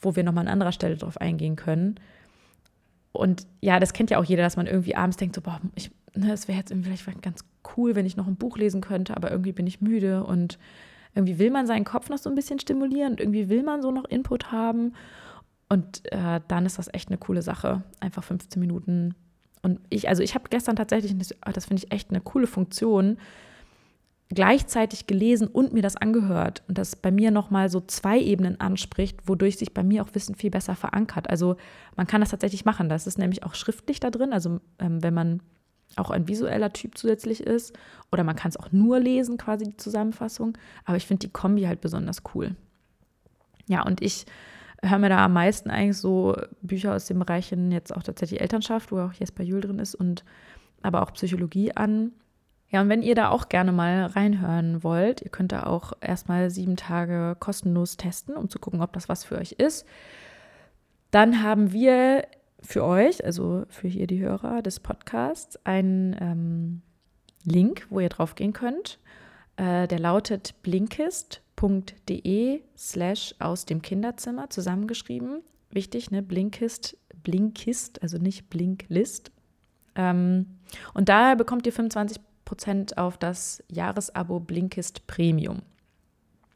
[0.00, 1.96] wo wir noch mal an anderer Stelle drauf eingehen können.
[3.10, 5.90] Und ja, das kennt ja auch jeder, dass man irgendwie abends denkt, so, boah, ich
[6.14, 7.44] ne, es wäre jetzt vielleicht ganz
[7.76, 10.58] cool, wenn ich noch ein Buch lesen könnte, aber irgendwie bin ich müde und
[11.14, 13.90] irgendwie will man seinen Kopf noch so ein bisschen stimulieren und irgendwie will man so
[13.90, 14.94] noch Input haben.
[15.68, 17.82] Und äh, dann ist das echt eine coole Sache.
[18.00, 19.14] Einfach 15 Minuten.
[19.62, 21.14] Und ich, also ich habe gestern tatsächlich,
[21.52, 23.18] das finde ich echt eine coole Funktion,
[24.30, 29.26] gleichzeitig gelesen und mir das angehört und das bei mir nochmal so zwei Ebenen anspricht,
[29.26, 31.30] wodurch sich bei mir auch Wissen viel besser verankert.
[31.30, 31.56] Also
[31.96, 32.88] man kann das tatsächlich machen.
[32.88, 34.32] Das ist nämlich auch schriftlich da drin.
[34.32, 35.40] Also ähm, wenn man
[35.96, 37.76] auch ein visueller Typ zusätzlich ist
[38.12, 40.56] oder man kann es auch nur lesen, quasi die Zusammenfassung.
[40.84, 42.54] Aber ich finde die Kombi halt besonders cool.
[43.66, 44.26] Ja, und ich
[44.82, 48.92] höre mir da am meisten eigentlich so Bücher aus den Bereichen jetzt auch tatsächlich Elternschaft,
[48.92, 50.24] wo auch Jesper Jühl drin ist und
[50.82, 52.12] aber auch Psychologie an
[52.70, 56.50] ja, und wenn ihr da auch gerne mal reinhören wollt, ihr könnt da auch erstmal
[56.50, 59.86] sieben Tage kostenlos testen, um zu gucken, ob das was für euch ist.
[61.10, 62.26] Dann haben wir
[62.60, 66.82] für euch, also für hier die Hörer des Podcasts, einen ähm,
[67.44, 68.98] Link, wo ihr drauf gehen könnt.
[69.56, 75.42] Äh, der lautet blinkist.de slash aus dem Kinderzimmer zusammengeschrieben.
[75.70, 76.22] Wichtig, ne?
[76.22, 79.30] Blinkist, Blinkist, also nicht Blinklist.
[79.94, 80.58] Ähm,
[80.94, 85.60] und da bekommt ihr 25 Prozent auf das Jahresabo Blinkist Premium.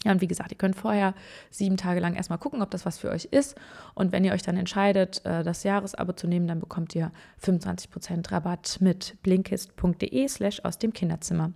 [0.04, 1.14] Ja, und wie gesagt, ihr könnt vorher
[1.50, 3.56] sieben Tage lang erstmal gucken, ob das was für euch ist.
[3.94, 8.32] Und wenn ihr euch dann entscheidet, äh, das Jahresabo zu nehmen, dann bekommt ihr 25%
[8.32, 11.52] Rabatt mit blinkist.de slash aus dem Kinderzimmer.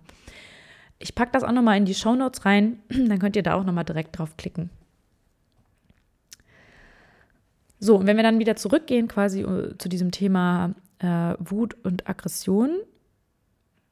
[0.99, 3.85] Ich packe das auch nochmal in die Shownotes rein, dann könnt ihr da auch nochmal
[3.85, 4.69] direkt drauf klicken.
[7.79, 12.09] So, und wenn wir dann wieder zurückgehen quasi äh, zu diesem Thema äh, Wut und
[12.09, 12.71] Aggression,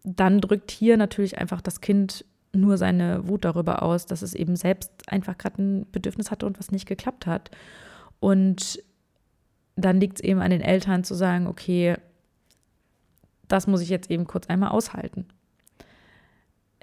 [0.04, 2.26] dann drückt hier natürlich einfach das Kind
[2.56, 6.60] nur seine Wut darüber aus, dass es eben selbst einfach gerade ein Bedürfnis hatte und
[6.60, 7.52] was nicht geklappt hat.
[8.20, 8.84] Und
[9.76, 11.96] dann liegt es eben an den Eltern zu sagen, okay,
[13.48, 15.26] das muss ich jetzt eben kurz einmal aushalten.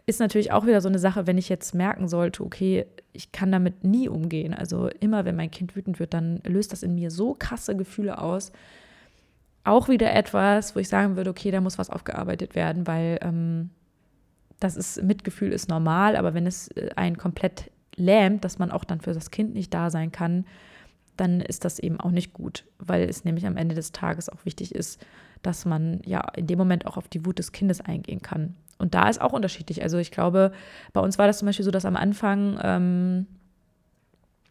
[0.05, 3.53] Ist natürlich auch wieder so eine Sache, wenn ich jetzt merken sollte, okay, ich kann
[3.53, 4.53] damit nie umgehen.
[4.53, 8.19] Also immer, wenn mein Kind wütend wird, dann löst das in mir so krasse Gefühle
[8.19, 8.53] aus,
[9.65, 13.71] auch wieder etwas, wo ich sagen würde, okay, da muss was aufgearbeitet werden, weil ähm,
[14.63, 18.85] das ist, Mitgefühl ist normal, aber wenn es äh, einen komplett lähmt, dass man auch
[18.85, 20.47] dann für das Kind nicht da sein kann,
[21.17, 24.45] dann ist das eben auch nicht gut, weil es nämlich am Ende des Tages auch
[24.45, 25.05] wichtig ist,
[25.43, 28.55] dass man ja in dem Moment auch auf die Wut des Kindes eingehen kann.
[28.79, 29.83] Und da ist auch unterschiedlich.
[29.83, 30.53] Also ich glaube,
[30.93, 33.27] bei uns war das zum Beispiel so, dass am Anfang ähm,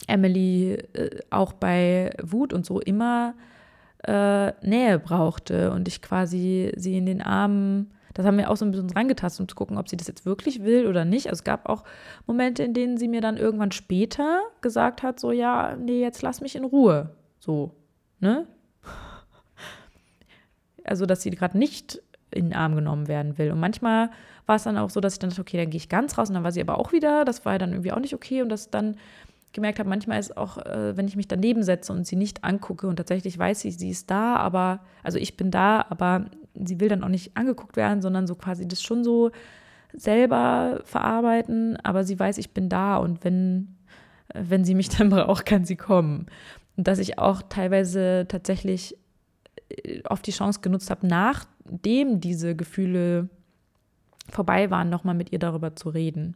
[0.07, 3.33] Emily äh, auch bei Wut und so immer
[4.03, 8.65] äh, Nähe brauchte und ich quasi sie in den Armen, das haben wir auch so
[8.65, 11.27] ein bisschen rangetastet, um zu gucken, ob sie das jetzt wirklich will oder nicht.
[11.27, 11.83] Also es gab auch
[12.27, 16.41] Momente, in denen sie mir dann irgendwann später gesagt hat, so ja, nee, jetzt lass
[16.41, 17.11] mich in Ruhe.
[17.39, 17.75] So,
[18.19, 18.47] ne?
[20.83, 22.01] Also, dass sie gerade nicht
[22.31, 23.51] in den Arm genommen werden will.
[23.51, 24.09] Und manchmal
[24.45, 26.29] war es dann auch so, dass ich dann dachte, okay, dann gehe ich ganz raus
[26.29, 27.25] und dann war sie aber auch wieder.
[27.25, 28.95] Das war dann irgendwie auch nicht okay und das dann
[29.53, 32.87] gemerkt habe, manchmal ist auch, äh, wenn ich mich daneben setze und sie nicht angucke
[32.87, 36.25] und tatsächlich weiß ich, sie ist da, aber, also ich bin da, aber
[36.55, 39.31] sie will dann auch nicht angeguckt werden, sondern so quasi das schon so
[39.93, 43.75] selber verarbeiten, aber sie weiß, ich bin da und wenn,
[44.29, 46.27] äh, wenn sie mich dann braucht, kann sie kommen.
[46.77, 48.97] Und dass ich auch teilweise tatsächlich
[49.69, 53.29] äh, oft die Chance genutzt habe, nachdem diese Gefühle
[54.29, 56.35] vorbei waren, nochmal mit ihr darüber zu reden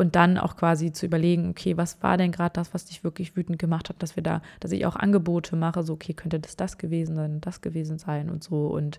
[0.00, 3.36] und dann auch quasi zu überlegen, okay, was war denn gerade das, was dich wirklich
[3.36, 6.56] wütend gemacht hat, dass wir da, dass ich auch Angebote mache, so, okay, könnte das
[6.56, 8.98] das gewesen sein das gewesen sein und so und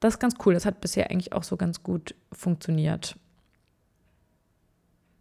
[0.00, 0.54] das ist ganz cool.
[0.54, 3.16] Das hat bisher eigentlich auch so ganz gut funktioniert.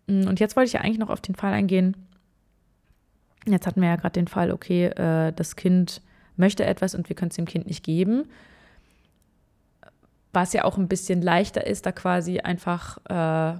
[0.07, 1.97] Mm, und jetzt wollte ich ja eigentlich noch auf den Fall eingehen.
[3.45, 6.01] Jetzt hatten wir ja gerade den Fall, okay, äh, das Kind
[6.35, 8.25] möchte etwas und wir können es dem Kind nicht geben.
[10.33, 13.59] Was ja auch ein bisschen leichter ist, da quasi einfach äh,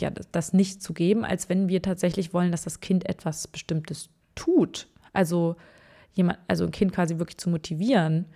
[0.00, 4.08] ja, das nicht zu geben, als wenn wir tatsächlich wollen, dass das Kind etwas Bestimmtes
[4.34, 4.88] tut.
[5.12, 5.56] Also
[6.14, 8.26] jemand, also ein Kind quasi wirklich zu motivieren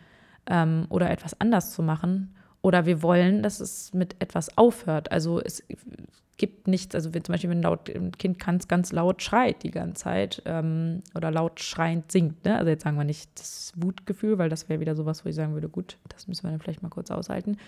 [0.47, 2.35] ähm, oder etwas anders zu machen.
[2.61, 5.13] Oder wir wollen, dass es mit etwas aufhört.
[5.13, 5.63] Also es
[6.39, 9.71] gibt nichts, also wenn zum Beispiel wenn laut, ein Kind ganz, ganz laut schreit die
[9.71, 12.45] ganze Zeit ähm, oder laut schreiend singt.
[12.45, 12.57] Ne?
[12.57, 15.55] Also jetzt sagen wir nicht das Wutgefühl, weil das wäre wieder sowas, wo ich sagen
[15.55, 17.59] würde, gut, das müssen wir dann vielleicht mal kurz aushalten.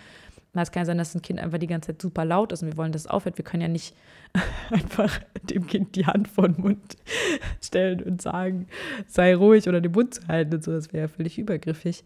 [0.52, 2.68] Es kann ja sein, dass ein Kind einfach die ganze Zeit super laut ist und
[2.68, 3.38] wir wollen, dass es aufhört.
[3.38, 3.94] Wir können ja nicht
[4.70, 6.96] einfach dem Kind die Hand vor den Mund
[7.60, 8.66] stellen und sagen,
[9.06, 10.72] sei ruhig oder den Mund zu halten und so.
[10.72, 12.04] Das wäre ja völlig übergriffig.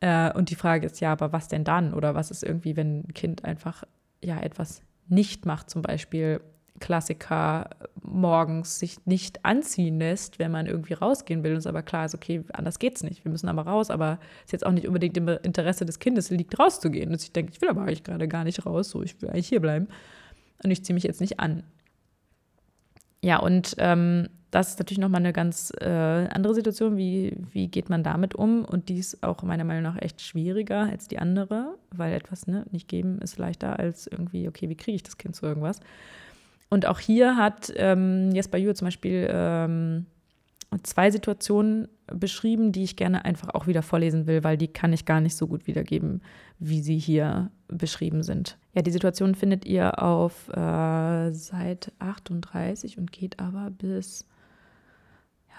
[0.00, 1.94] Äh, und die Frage ist ja, aber was denn dann?
[1.94, 3.84] Oder was ist irgendwie, wenn ein Kind einfach
[4.20, 6.40] ja etwas nicht macht, zum Beispiel
[6.80, 7.70] Klassiker
[8.02, 11.52] morgens sich nicht anziehen lässt, wenn man irgendwie rausgehen will.
[11.52, 13.24] Und es aber klar ist, okay, anders geht's nicht.
[13.24, 16.30] Wir müssen aber raus, aber es ist jetzt auch nicht unbedingt im Interesse des Kindes
[16.30, 17.10] liegt, rauszugehen.
[17.10, 19.48] Und ich denke, ich will aber eigentlich gerade gar nicht raus, so ich will eigentlich
[19.48, 19.88] hier bleiben.
[20.64, 21.62] Und ich ziehe mich jetzt nicht an.
[23.22, 26.96] Ja, und ähm, das ist natürlich nochmal eine ganz äh, andere Situation.
[26.98, 28.64] Wie, wie geht man damit um?
[28.64, 32.66] Und die ist auch meiner Meinung nach echt schwieriger als die andere, weil etwas ne,
[32.70, 35.80] nicht geben ist leichter als irgendwie, okay, wie kriege ich das Kind zu irgendwas?
[36.72, 40.06] Und auch hier hat ähm, Jesper Jür zum Beispiel ähm,
[40.84, 45.04] zwei Situationen beschrieben, die ich gerne einfach auch wieder vorlesen will, weil die kann ich
[45.04, 46.22] gar nicht so gut wiedergeben,
[46.58, 48.56] wie sie hier beschrieben sind.
[48.72, 54.24] Ja, die Situation findet ihr auf äh, Seite 38 und geht aber bis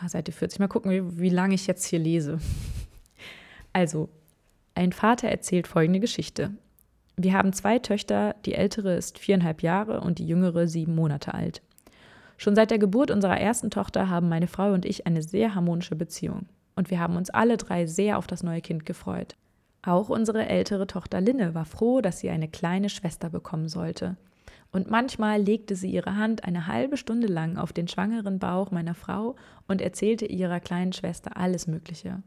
[0.02, 0.58] ja, Seite 40.
[0.58, 2.40] Mal gucken, wie, wie lange ich jetzt hier lese.
[3.72, 4.10] Also,
[4.74, 6.54] ein Vater erzählt folgende Geschichte.
[7.16, 11.62] Wir haben zwei Töchter, die ältere ist viereinhalb Jahre und die jüngere sieben Monate alt.
[12.38, 15.96] Schon seit der Geburt unserer ersten Tochter haben meine Frau und ich eine sehr harmonische
[15.96, 16.48] Beziehung.
[16.76, 19.36] Und wir haben uns alle drei sehr auf das neue Kind gefreut.
[19.84, 24.18] Auch unsere ältere Tochter Linne war froh, dass sie eine kleine Schwester bekommen sollte.
[24.72, 28.96] Und manchmal legte sie ihre Hand eine halbe Stunde lang auf den schwangeren Bauch meiner
[28.96, 29.36] Frau
[29.68, 32.24] und erzählte ihrer kleinen Schwester alles Mögliche.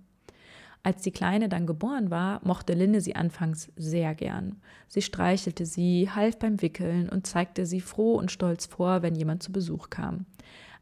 [0.86, 4.60] Als die Kleine dann geboren war, mochte Linne sie anfangs sehr gern.
[4.86, 9.42] Sie streichelte sie, half beim Wickeln und zeigte sie froh und stolz vor, wenn jemand
[9.42, 10.26] zu Besuch kam.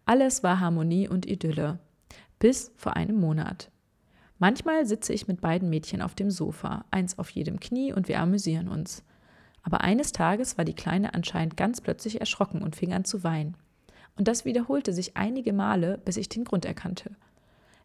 [0.05, 1.79] Alles war Harmonie und Idylle.
[2.39, 3.71] Bis vor einem Monat.
[4.39, 8.21] Manchmal sitze ich mit beiden Mädchen auf dem Sofa, eins auf jedem Knie und wir
[8.21, 9.05] amüsieren uns.
[9.63, 13.57] Aber eines Tages war die Kleine anscheinend ganz plötzlich erschrocken und fing an zu weinen.
[14.17, 17.17] Und das wiederholte sich einige Male, bis ich den Grund erkannte.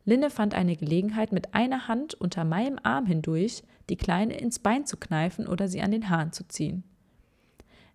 [0.06, 4.86] Linne fand eine Gelegenheit, mit einer Hand unter meinem Arm hindurch die Kleine ins Bein
[4.86, 6.84] zu kneifen oder sie an den Haaren zu ziehen.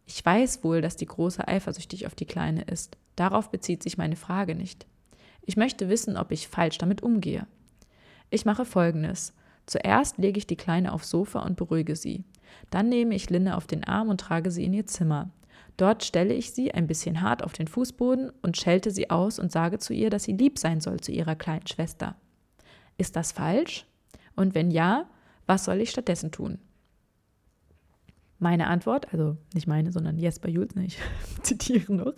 [0.06, 2.96] Ich weiß wohl, dass die Große eifersüchtig auf die Kleine ist.
[3.16, 4.86] Darauf bezieht sich meine Frage nicht.
[5.42, 7.46] Ich möchte wissen, ob ich falsch damit umgehe.
[8.30, 9.32] Ich mache folgendes.
[9.66, 12.24] Zuerst lege ich die Kleine aufs Sofa und beruhige sie.
[12.70, 15.30] Dann nehme ich Linne auf den Arm und trage sie in ihr Zimmer.
[15.76, 19.50] Dort stelle ich sie ein bisschen hart auf den Fußboden und schelte sie aus und
[19.50, 22.16] sage zu ihr, dass sie lieb sein soll zu ihrer kleinen Schwester.
[22.96, 23.86] Ist das falsch?
[24.36, 25.08] Und wenn ja,
[25.46, 26.58] was soll ich stattdessen tun?
[28.38, 30.98] Meine Antwort, also nicht meine, sondern Jesper Jules, ich
[31.42, 32.14] zitiere noch.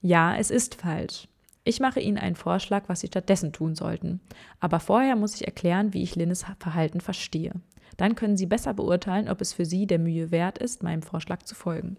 [0.00, 1.28] Ja, es ist falsch.
[1.64, 4.20] Ich mache Ihnen einen Vorschlag, was Sie stattdessen tun sollten.
[4.58, 7.52] Aber vorher muss ich erklären, wie ich Linnes Verhalten verstehe.
[7.98, 11.42] Dann können Sie besser beurteilen, ob es für Sie der Mühe wert ist, meinem Vorschlag
[11.42, 11.98] zu folgen.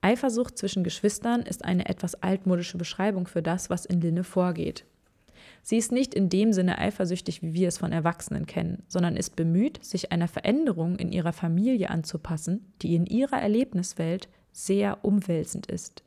[0.00, 4.84] Eifersucht zwischen Geschwistern ist eine etwas altmodische Beschreibung für das, was in Linne vorgeht.
[5.62, 9.36] Sie ist nicht in dem Sinne eifersüchtig, wie wir es von Erwachsenen kennen, sondern ist
[9.36, 16.02] bemüht, sich einer Veränderung in ihrer Familie anzupassen, die in ihrer Erlebniswelt sehr umwälzend ist.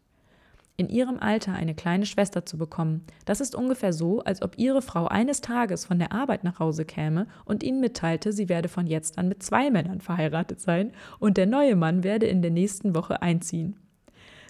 [0.81, 4.81] In ihrem Alter eine kleine Schwester zu bekommen, das ist ungefähr so, als ob ihre
[4.81, 8.87] Frau eines Tages von der Arbeit nach Hause käme und ihnen mitteilte, sie werde von
[8.87, 12.95] jetzt an mit zwei Männern verheiratet sein und der neue Mann werde in der nächsten
[12.95, 13.75] Woche einziehen.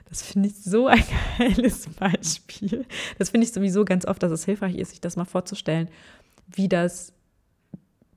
[0.07, 1.03] Das finde ich so ein
[1.38, 2.86] geiles Beispiel.
[3.17, 5.89] Das finde ich sowieso ganz oft, dass es hilfreich ist, sich das mal vorzustellen,
[6.47, 7.11] wie das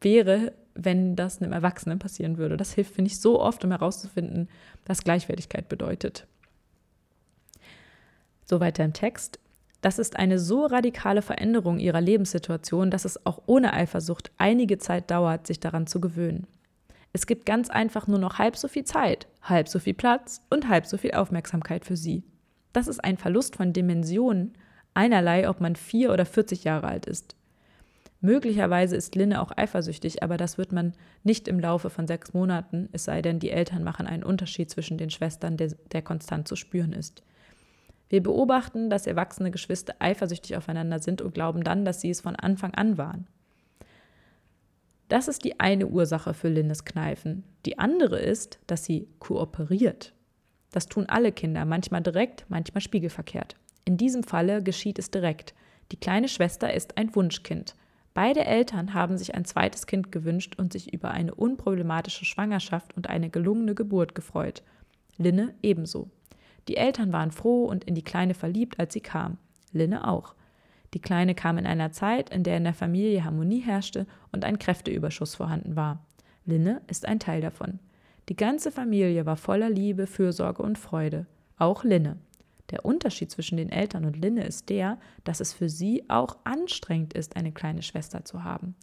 [0.00, 2.56] wäre, wenn das einem Erwachsenen passieren würde.
[2.56, 4.48] Das hilft, finde ich, so oft, um herauszufinden,
[4.86, 6.28] was Gleichwertigkeit bedeutet.
[8.44, 9.38] So weiter im Text.
[9.80, 15.10] Das ist eine so radikale Veränderung ihrer Lebenssituation, dass es auch ohne Eifersucht einige Zeit
[15.10, 16.46] dauert, sich daran zu gewöhnen.
[17.12, 20.68] Es gibt ganz einfach nur noch halb so viel Zeit, halb so viel Platz und
[20.68, 22.24] halb so viel Aufmerksamkeit für sie.
[22.72, 24.54] Das ist ein Verlust von Dimensionen,
[24.94, 27.36] einerlei, ob man vier oder 40 Jahre alt ist.
[28.20, 32.88] Möglicherweise ist Linne auch eifersüchtig, aber das wird man nicht im Laufe von sechs Monaten,
[32.92, 36.56] es sei denn, die Eltern machen einen Unterschied zwischen den Schwestern, der, der konstant zu
[36.56, 37.22] spüren ist.
[38.08, 42.36] Wir beobachten, dass erwachsene Geschwister eifersüchtig aufeinander sind und glauben dann, dass sie es von
[42.36, 43.26] Anfang an waren.
[45.08, 47.44] Das ist die eine Ursache für Linnes Kneifen.
[47.66, 50.12] Die andere ist, dass sie kooperiert.
[50.72, 53.56] Das tun alle Kinder, manchmal direkt, manchmal spiegelverkehrt.
[53.84, 55.54] In diesem Falle geschieht es direkt.
[55.92, 57.76] Die kleine Schwester ist ein Wunschkind.
[58.14, 63.08] Beide Eltern haben sich ein zweites Kind gewünscht und sich über eine unproblematische Schwangerschaft und
[63.08, 64.62] eine gelungene Geburt gefreut.
[65.18, 66.10] Linne ebenso.
[66.68, 69.38] Die Eltern waren froh und in die Kleine verliebt, als sie kam.
[69.72, 70.34] Linne auch.
[70.94, 74.58] Die Kleine kam in einer Zeit, in der in der Familie Harmonie herrschte und ein
[74.58, 76.04] Kräfteüberschuss vorhanden war.
[76.46, 77.80] Linne ist ein Teil davon.
[78.28, 81.26] Die ganze Familie war voller Liebe, Fürsorge und Freude.
[81.58, 82.16] Auch Linne.
[82.70, 87.12] Der Unterschied zwischen den Eltern und Linne ist der, dass es für sie auch anstrengend
[87.12, 88.74] ist, eine kleine Schwester zu haben.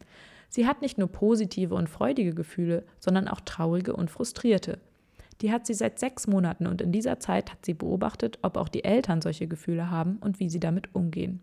[0.49, 4.79] Sie hat nicht nur positive und freudige Gefühle, sondern auch traurige und frustrierte.
[5.42, 8.70] Die hat sie seit sechs Monaten und in dieser Zeit hat sie beobachtet, ob auch
[8.70, 11.42] die Eltern solche Gefühle haben und wie sie damit umgehen.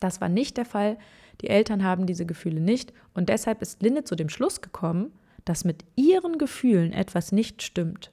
[0.00, 0.96] Das war nicht der Fall.
[1.40, 5.12] Die Eltern haben diese Gefühle nicht und deshalb ist Linde zu dem Schluss gekommen,
[5.44, 8.12] dass mit ihren Gefühlen etwas nicht stimmt.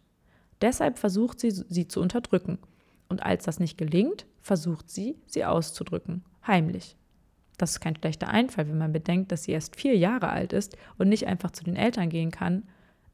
[0.62, 2.60] Deshalb versucht sie, sie zu unterdrücken.
[3.08, 6.96] Und als das nicht gelingt, versucht sie, sie auszudrücken, heimlich.
[7.58, 10.76] Das ist kein schlechter Einfall, wenn man bedenkt, dass sie erst vier Jahre alt ist
[10.98, 12.64] und nicht einfach zu den Eltern gehen kann,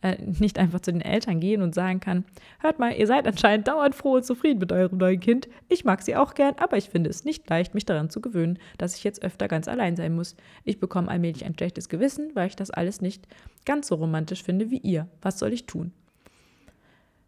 [0.01, 2.25] äh, nicht einfach zu den Eltern gehen und sagen kann,
[2.59, 5.47] hört mal, ihr seid anscheinend dauernd froh und zufrieden mit eurem neuen Kind.
[5.69, 8.59] Ich mag sie auch gern, aber ich finde es nicht leicht, mich daran zu gewöhnen,
[8.77, 10.35] dass ich jetzt öfter ganz allein sein muss.
[10.63, 13.27] Ich bekomme allmählich ein schlechtes Gewissen, weil ich das alles nicht
[13.65, 15.07] ganz so romantisch finde wie ihr.
[15.21, 15.91] Was soll ich tun?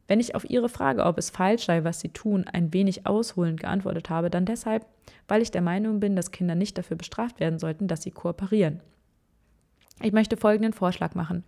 [0.07, 3.61] Wenn ich auf Ihre Frage, ob es falsch sei, was Sie tun, ein wenig ausholend
[3.61, 4.85] geantwortet habe, dann deshalb,
[5.27, 8.81] weil ich der Meinung bin, dass Kinder nicht dafür bestraft werden sollten, dass sie kooperieren.
[10.01, 11.43] Ich möchte folgenden Vorschlag machen.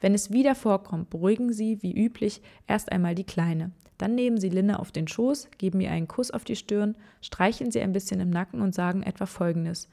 [0.00, 3.72] Wenn es wieder vorkommt, beruhigen Sie, wie üblich, erst einmal die Kleine.
[3.98, 7.72] Dann nehmen Sie Linne auf den Schoß, geben ihr einen Kuss auf die Stirn, streicheln
[7.72, 9.88] sie ein bisschen im Nacken und sagen etwa Folgendes.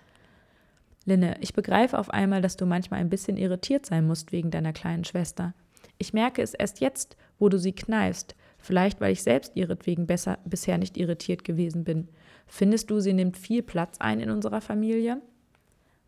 [1.05, 4.73] Linne, ich begreife auf einmal, dass du manchmal ein bisschen irritiert sein musst wegen deiner
[4.73, 5.53] kleinen Schwester.
[5.97, 10.39] Ich merke es erst jetzt, wo du sie kneifst, vielleicht weil ich selbst ihretwegen besser,
[10.45, 12.09] bisher nicht irritiert gewesen bin.
[12.47, 15.21] Findest du, sie nimmt viel Platz ein in unserer Familie?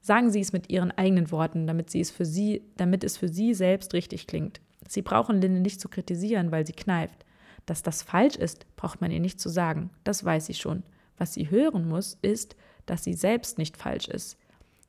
[0.02, 3.28] Sagen Sie es mit Ihren eigenen Worten, damit, sie es für sie, damit es für
[3.28, 4.62] Sie selbst richtig klingt.
[4.88, 7.26] Sie brauchen Linde nicht zu kritisieren, weil sie kneift.
[7.66, 9.89] Dass das falsch ist, braucht man ihr nicht zu sagen.
[10.04, 10.84] Das weiß sie schon.
[11.18, 14.38] Was sie hören muss, ist, dass sie selbst nicht falsch ist.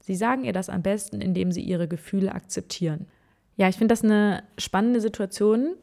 [0.00, 3.06] Sie sagen ihr das am besten, indem sie ihre Gefühle akzeptieren.
[3.56, 5.74] Ja, ich finde das eine spannende Situation,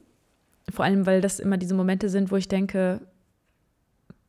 [0.69, 3.01] vor allem weil das immer diese Momente sind, wo ich denke,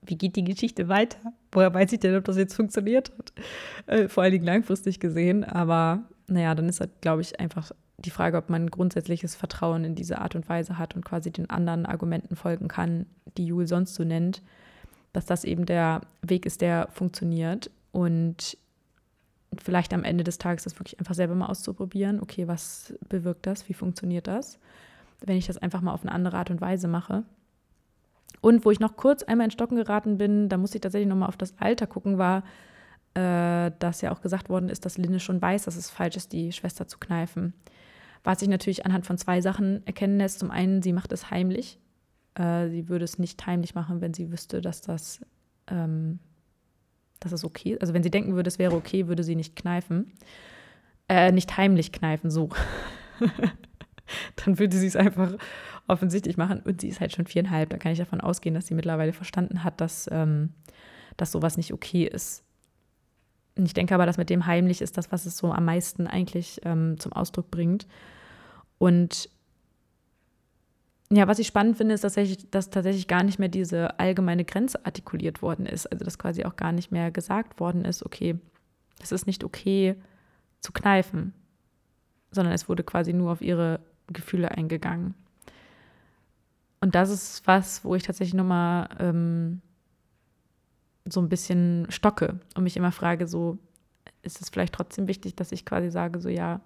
[0.06, 1.18] wie geht die Geschichte weiter?
[1.52, 3.32] Woher weiß ich denn, ob das jetzt funktioniert hat?
[3.86, 5.44] Äh, vor allen Dingen langfristig gesehen.
[5.44, 9.94] Aber naja, dann ist halt, glaube ich, einfach die Frage, ob man grundsätzliches Vertrauen in
[9.94, 13.94] diese Art und Weise hat und quasi den anderen Argumenten folgen kann, die Jule sonst
[13.94, 14.42] so nennt,
[15.12, 17.70] dass das eben der Weg ist, der funktioniert.
[17.92, 18.58] Und
[19.56, 22.20] vielleicht am Ende des Tages das wirklich einfach selber mal auszuprobieren.
[22.20, 23.68] Okay, was bewirkt das?
[23.68, 24.58] Wie funktioniert das?
[25.20, 27.22] Wenn ich das einfach mal auf eine andere Art und Weise mache.
[28.40, 31.28] Und wo ich noch kurz einmal in Stocken geraten bin, da musste ich tatsächlich nochmal
[31.28, 32.44] auf das Alter gucken, war,
[33.14, 36.32] äh, dass ja auch gesagt worden ist, dass Linde schon weiß, dass es falsch ist,
[36.32, 37.54] die Schwester zu kneifen.
[38.24, 40.40] Was sich natürlich anhand von zwei Sachen erkennen lässt.
[40.40, 41.78] Zum einen, sie macht es heimlich.
[42.34, 45.20] Äh, sie würde es nicht heimlich machen, wenn sie wüsste, dass das,
[45.68, 46.18] ähm,
[47.20, 47.80] dass es okay ist.
[47.80, 50.12] Also wenn sie denken würde, es wäre okay, würde sie nicht kneifen.
[51.08, 52.50] Äh, nicht heimlich kneifen, so.
[54.44, 55.32] Dann würde sie es einfach
[55.86, 56.60] offensichtlich machen.
[56.60, 57.70] Und sie ist halt schon viereinhalb.
[57.70, 60.50] Da kann ich davon ausgehen, dass sie mittlerweile verstanden hat, dass, ähm,
[61.16, 62.44] dass sowas nicht okay ist.
[63.56, 66.06] Und ich denke aber, dass mit dem heimlich ist das, was es so am meisten
[66.06, 67.86] eigentlich ähm, zum Ausdruck bringt.
[68.78, 69.30] Und
[71.10, 74.84] ja, was ich spannend finde, ist tatsächlich, dass tatsächlich gar nicht mehr diese allgemeine Grenze
[74.84, 75.86] artikuliert worden ist.
[75.86, 78.38] Also dass quasi auch gar nicht mehr gesagt worden ist, okay,
[79.00, 79.94] es ist nicht okay
[80.60, 81.32] zu kneifen,
[82.32, 85.14] sondern es wurde quasi nur auf ihre Gefühle eingegangen.
[86.80, 89.60] Und das ist was, wo ich tatsächlich nochmal ähm,
[91.04, 93.58] so ein bisschen stocke und mich immer frage, so,
[94.22, 96.60] ist es vielleicht trotzdem wichtig, dass ich quasi sage, so ja.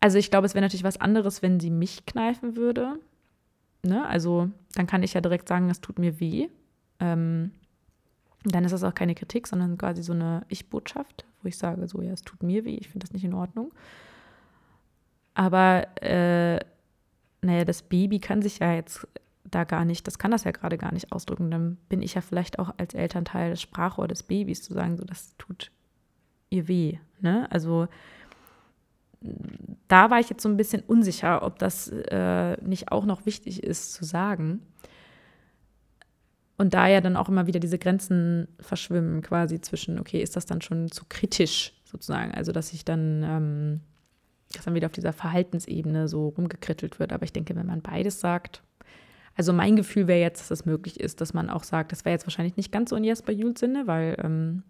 [0.00, 2.98] Also ich glaube, es wäre natürlich was anderes, wenn sie mich kneifen würde.
[3.84, 4.04] Ne?
[4.06, 6.48] Also dann kann ich ja direkt sagen, es tut mir weh.
[6.98, 7.52] Ähm,
[8.44, 12.00] dann ist das auch keine Kritik, sondern quasi so eine Ich-Botschaft, wo ich sage, so
[12.02, 13.72] ja, es tut mir weh, ich finde das nicht in Ordnung.
[15.34, 16.60] Aber äh,
[17.40, 19.06] naja, das Baby kann sich ja jetzt
[19.44, 21.50] da gar nicht, das kann das ja gerade gar nicht ausdrücken.
[21.50, 25.04] Dann bin ich ja vielleicht auch als Elternteil das Sprachrohr des Babys zu sagen, so
[25.04, 25.70] das tut
[26.50, 26.98] ihr weh.
[27.20, 27.46] Ne?
[27.50, 27.88] Also
[29.88, 33.62] da war ich jetzt so ein bisschen unsicher, ob das äh, nicht auch noch wichtig
[33.62, 34.62] ist zu sagen.
[36.58, 40.46] Und da ja dann auch immer wieder diese Grenzen verschwimmen, quasi zwischen, okay, ist das
[40.46, 42.32] dann schon zu kritisch sozusagen?
[42.32, 43.80] Also, dass ich dann ähm,
[44.56, 47.12] dass dann wieder auf dieser Verhaltensebene so rumgekrittelt wird.
[47.12, 48.62] Aber ich denke, wenn man beides sagt,
[49.34, 52.12] also mein Gefühl wäre jetzt, dass es möglich ist, dass man auch sagt, das wäre
[52.12, 54.62] jetzt wahrscheinlich nicht ganz so in Jesper Jules Sinne, weil, ähm,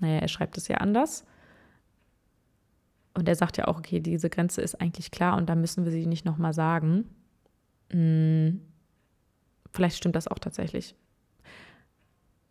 [0.00, 1.24] naja, er schreibt es ja anders.
[3.14, 5.92] Und er sagt ja auch, okay, diese Grenze ist eigentlich klar und da müssen wir
[5.92, 7.04] sie nicht nochmal sagen.
[7.90, 8.60] Hm,
[9.72, 10.94] vielleicht stimmt das auch tatsächlich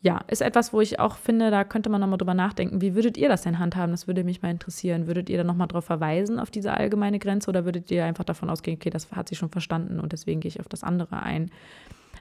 [0.01, 2.81] ja, ist etwas, wo ich auch finde, da könnte man nochmal drüber nachdenken.
[2.81, 3.91] Wie würdet ihr das denn handhaben?
[3.91, 5.07] Das würde mich mal interessieren.
[5.07, 8.49] Würdet ihr da nochmal drauf verweisen, auf diese allgemeine Grenze, oder würdet ihr einfach davon
[8.49, 11.49] ausgehen, okay, das hat sie schon verstanden und deswegen gehe ich auf das andere ein?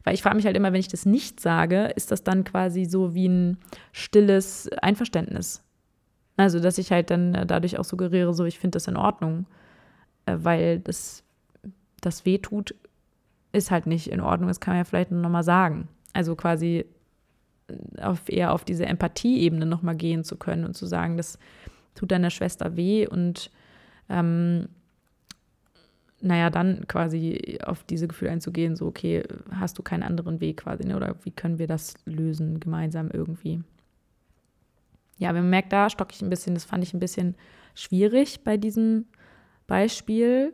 [0.05, 2.87] Weil ich frage mich halt immer, wenn ich das nicht sage, ist das dann quasi
[2.87, 3.59] so wie ein
[3.93, 5.63] stilles Einverständnis.
[6.39, 9.47] Also, dass ich halt dann dadurch auch suggeriere, so, ich finde das in Ordnung,
[10.27, 11.25] äh, weil das,
[12.01, 12.75] das weh tut,
[13.57, 14.49] ist halt nicht in Ordnung.
[14.49, 15.89] Das kann man ja vielleicht nochmal sagen.
[16.13, 16.85] Also quasi
[18.01, 21.39] auf eher auf diese Empathieebene nochmal gehen zu können und zu sagen, das
[21.95, 23.51] tut deiner Schwester weh und
[24.09, 24.69] ähm,
[26.21, 30.85] naja, dann quasi auf diese Gefühle einzugehen, so, okay, hast du keinen anderen Weg quasi,
[30.85, 30.97] ne?
[30.97, 33.63] oder wie können wir das lösen gemeinsam irgendwie?
[35.19, 37.35] Ja, man merkt, da stocke ich ein bisschen, das fand ich ein bisschen
[37.75, 39.07] schwierig bei diesem
[39.67, 40.53] Beispiel,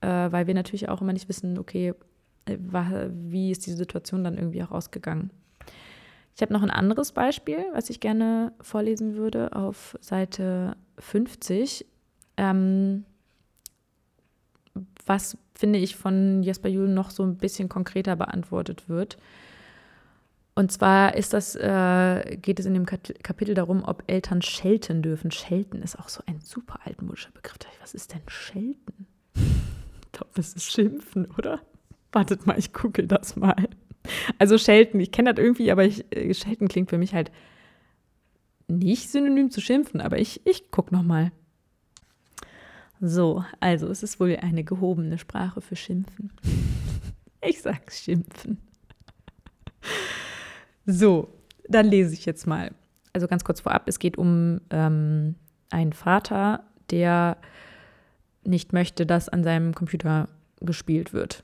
[0.00, 1.94] äh, weil wir natürlich auch immer nicht wissen, okay, äh,
[2.46, 5.30] wie ist die Situation dann irgendwie auch ausgegangen.
[6.34, 11.84] Ich habe noch ein anderes Beispiel, was ich gerne vorlesen würde auf Seite 50.
[12.36, 13.04] Ähm,
[15.04, 19.18] was, finde ich, von Jesper Juhl noch so ein bisschen konkreter beantwortet wird.
[20.54, 25.30] Und zwar ist das, äh, geht es in dem Kapitel darum, ob Eltern schelten dürfen.
[25.30, 27.58] Schelten ist auch so ein super altmodischer Begriff.
[27.80, 29.06] Was ist denn schelten?
[30.04, 31.58] Ich glaube, das ist schimpfen, oder?
[32.12, 33.68] Wartet mal, ich google das mal.
[34.38, 37.30] Also schelten, ich kenne das irgendwie, aber ich, äh, schelten klingt für mich halt
[38.68, 41.04] nicht synonym zu schimpfen, aber ich, ich gucke noch.
[43.00, 46.32] So, also es ist wohl eine gehobene Sprache für Schimpfen.
[47.44, 48.58] Ich sag's Schimpfen.
[50.86, 51.34] So,
[51.68, 52.70] dann lese ich jetzt mal.
[53.12, 55.34] Also ganz kurz vorab, es geht um ähm,
[55.68, 57.36] einen Vater, der
[58.44, 60.28] nicht möchte, dass an seinem Computer
[60.60, 61.42] gespielt wird.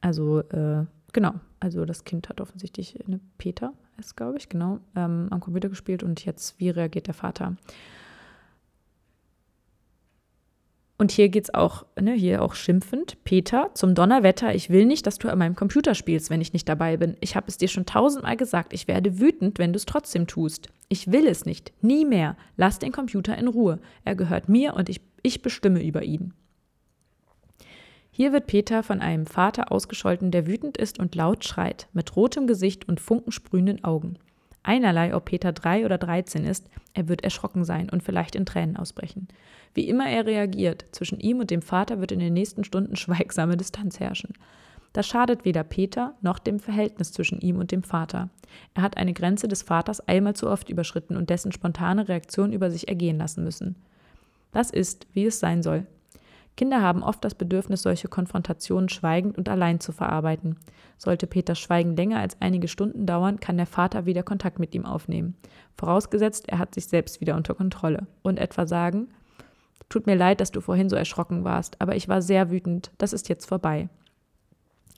[0.00, 5.28] Also, äh, genau, also das Kind hat offensichtlich eine Peter, ist glaube ich, genau, ähm,
[5.30, 7.56] am Computer gespielt und jetzt, wie reagiert der Vater?
[11.00, 13.22] Und hier geht es auch, ne, hier auch schimpfend.
[13.22, 16.68] Peter, zum Donnerwetter, ich will nicht, dass du an meinem Computer spielst, wenn ich nicht
[16.68, 17.16] dabei bin.
[17.20, 18.72] Ich habe es dir schon tausendmal gesagt.
[18.72, 20.70] Ich werde wütend, wenn du es trotzdem tust.
[20.88, 21.72] Ich will es nicht.
[21.82, 22.36] Nie mehr.
[22.56, 23.78] Lass den Computer in Ruhe.
[24.04, 26.34] Er gehört mir und ich, ich bestimme über ihn.
[28.18, 32.48] Hier wird Peter von einem Vater ausgescholten, der wütend ist und laut schreit, mit rotem
[32.48, 34.18] Gesicht und funkensprühenden Augen.
[34.64, 38.76] Einerlei, ob Peter drei oder dreizehn ist, er wird erschrocken sein und vielleicht in Tränen
[38.76, 39.28] ausbrechen.
[39.72, 43.56] Wie immer er reagiert, zwischen ihm und dem Vater wird in den nächsten Stunden schweigsame
[43.56, 44.32] Distanz herrschen.
[44.92, 48.30] Das schadet weder Peter noch dem Verhältnis zwischen ihm und dem Vater.
[48.74, 52.72] Er hat eine Grenze des Vaters einmal zu oft überschritten und dessen spontane Reaktion über
[52.72, 53.76] sich ergehen lassen müssen.
[54.50, 55.86] Das ist, wie es sein soll.
[56.58, 60.56] Kinder haben oft das Bedürfnis, solche Konfrontationen schweigend und allein zu verarbeiten.
[60.98, 64.84] Sollte Peters Schweigen länger als einige Stunden dauern, kann der Vater wieder Kontakt mit ihm
[64.84, 65.36] aufnehmen.
[65.76, 68.08] Vorausgesetzt, er hat sich selbst wieder unter Kontrolle.
[68.22, 69.08] Und etwa sagen,
[69.88, 72.90] Tut mir leid, dass du vorhin so erschrocken warst, aber ich war sehr wütend.
[72.98, 73.88] Das ist jetzt vorbei.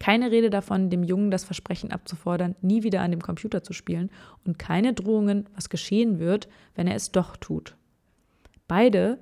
[0.01, 4.11] Keine Rede davon, dem Jungen das Versprechen abzufordern, nie wieder an dem Computer zu spielen
[4.47, 7.77] und keine Drohungen, was geschehen wird, wenn er es doch tut.
[8.67, 9.19] Beide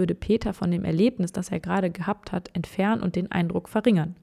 [0.00, 4.16] würde Peter von dem Erlebnis, das er gerade gehabt hat, entfernen und den Eindruck verringern.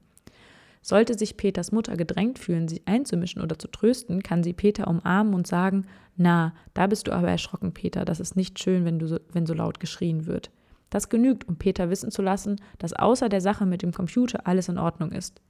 [0.82, 5.34] Sollte sich Peters Mutter gedrängt fühlen, sich einzumischen oder zu trösten, kann sie Peter umarmen
[5.34, 9.06] und sagen: Na, da bist du aber erschrocken, Peter, das ist nicht schön, wenn, du
[9.06, 10.50] so, wenn so laut geschrien wird.
[10.90, 14.68] Das genügt, um Peter wissen zu lassen, dass außer der Sache mit dem Computer alles
[14.68, 15.40] in Ordnung ist.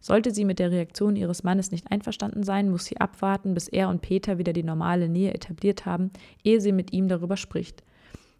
[0.00, 3.88] Sollte sie mit der Reaktion ihres Mannes nicht einverstanden sein, muss sie abwarten, bis er
[3.88, 6.10] und Peter wieder die normale Nähe etabliert haben,
[6.42, 7.82] ehe sie mit ihm darüber spricht.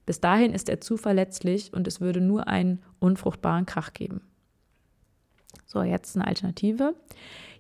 [0.06, 4.20] Bis dahin ist er zu verletzlich und es würde nur einen unfruchtbaren Krach geben.
[5.66, 6.94] So, jetzt eine Alternative.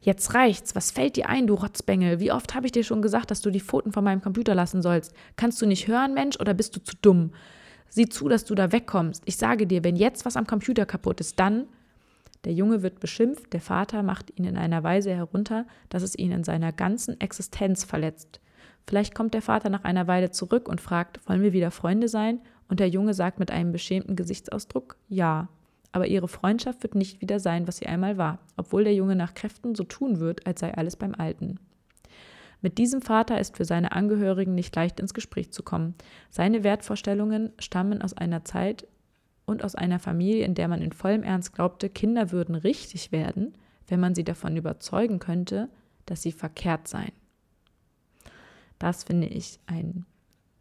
[0.00, 0.74] Jetzt reicht's.
[0.74, 2.20] Was fällt dir ein, du Rotzbengel?
[2.20, 4.82] Wie oft habe ich dir schon gesagt, dass du die Pfoten von meinem Computer lassen
[4.82, 5.14] sollst?
[5.36, 7.32] Kannst du nicht hören, Mensch, oder bist du zu dumm?
[7.88, 9.22] Sieh zu, dass du da wegkommst.
[9.24, 11.66] Ich sage dir, wenn jetzt was am Computer kaputt ist, dann.
[12.44, 16.30] Der Junge wird beschimpft, der Vater macht ihn in einer Weise herunter, dass es ihn
[16.30, 18.40] in seiner ganzen Existenz verletzt.
[18.86, 22.40] Vielleicht kommt der Vater nach einer Weile zurück und fragt, wollen wir wieder Freunde sein?
[22.68, 25.48] Und der Junge sagt mit einem beschämten Gesichtsausdruck, ja.
[25.92, 29.34] Aber ihre Freundschaft wird nicht wieder sein, was sie einmal war, obwohl der Junge nach
[29.34, 31.60] Kräften so tun wird, als sei alles beim Alten.
[32.62, 35.94] Mit diesem Vater ist für seine Angehörigen nicht leicht ins Gespräch zu kommen.
[36.30, 38.86] Seine Wertvorstellungen stammen aus einer Zeit
[39.44, 43.56] und aus einer Familie, in der man in vollem Ernst glaubte, Kinder würden richtig werden,
[43.86, 45.68] wenn man sie davon überzeugen könnte,
[46.06, 47.12] dass sie verkehrt seien.
[48.78, 50.06] Das finde ich einen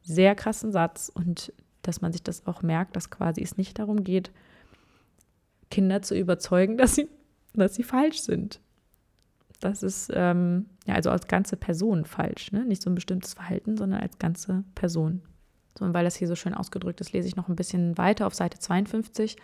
[0.01, 4.03] sehr krassen Satz und dass man sich das auch merkt, dass quasi es nicht darum
[4.03, 4.31] geht,
[5.69, 7.09] Kinder zu überzeugen, dass sie,
[7.53, 8.59] dass sie falsch sind.
[9.59, 12.65] Das ist ähm, ja also als ganze Person falsch, ne?
[12.65, 15.21] nicht so ein bestimmtes Verhalten, sondern als ganze Person.
[15.77, 18.27] So, und weil das hier so schön ausgedrückt ist, lese ich noch ein bisschen weiter
[18.27, 19.37] auf Seite 52.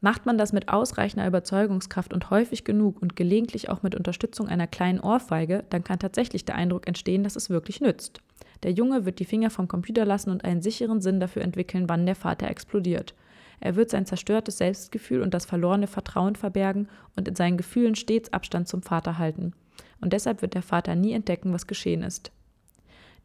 [0.00, 4.66] Macht man das mit ausreichender Überzeugungskraft und häufig genug und gelegentlich auch mit Unterstützung einer
[4.66, 8.20] kleinen Ohrfeige, dann kann tatsächlich der Eindruck entstehen, dass es wirklich nützt.
[8.62, 12.06] Der Junge wird die Finger vom Computer lassen und einen sicheren Sinn dafür entwickeln, wann
[12.06, 13.14] der Vater explodiert.
[13.60, 18.32] Er wird sein zerstörtes Selbstgefühl und das verlorene Vertrauen verbergen und in seinen Gefühlen stets
[18.32, 19.52] Abstand zum Vater halten.
[20.00, 22.30] Und deshalb wird der Vater nie entdecken, was geschehen ist.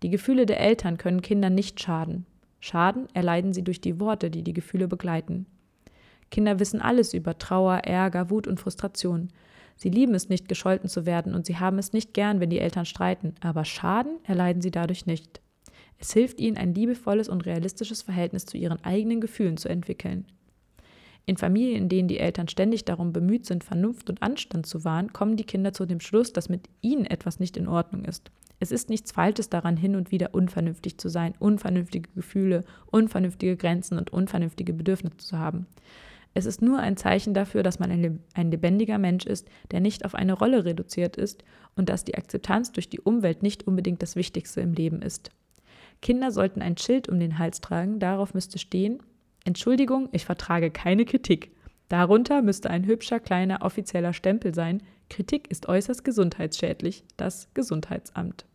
[0.01, 2.25] Die Gefühle der Eltern können Kindern nicht schaden.
[2.61, 5.45] Schaden erleiden sie durch die Worte, die die Gefühle begleiten.
[6.29, 9.29] Kinder wissen alles über Trauer, Ärger, Wut und Frustration.
[9.75, 12.59] Sie lieben es nicht, gescholten zu werden und sie haben es nicht gern, wenn die
[12.59, 15.41] Eltern streiten, aber Schaden erleiden sie dadurch nicht.
[15.97, 20.25] Es hilft ihnen, ein liebevolles und realistisches Verhältnis zu ihren eigenen Gefühlen zu entwickeln.
[21.25, 25.13] In Familien, in denen die Eltern ständig darum bemüht sind, Vernunft und Anstand zu wahren,
[25.13, 28.31] kommen die Kinder zu dem Schluss, dass mit ihnen etwas nicht in Ordnung ist.
[28.59, 33.97] Es ist nichts Falsches daran, hin und wieder unvernünftig zu sein, unvernünftige Gefühle, unvernünftige Grenzen
[33.97, 35.67] und unvernünftige Bedürfnisse zu haben.
[36.33, 40.15] Es ist nur ein Zeichen dafür, dass man ein lebendiger Mensch ist, der nicht auf
[40.15, 41.43] eine Rolle reduziert ist
[41.75, 45.31] und dass die Akzeptanz durch die Umwelt nicht unbedingt das Wichtigste im Leben ist.
[46.01, 49.01] Kinder sollten ein Schild um den Hals tragen, darauf müsste stehen,
[49.43, 51.51] Entschuldigung, ich vertrage keine Kritik.
[51.87, 58.45] Darunter müsste ein hübscher kleiner offizieller Stempel sein, Kritik ist äußerst gesundheitsschädlich, das Gesundheitsamt.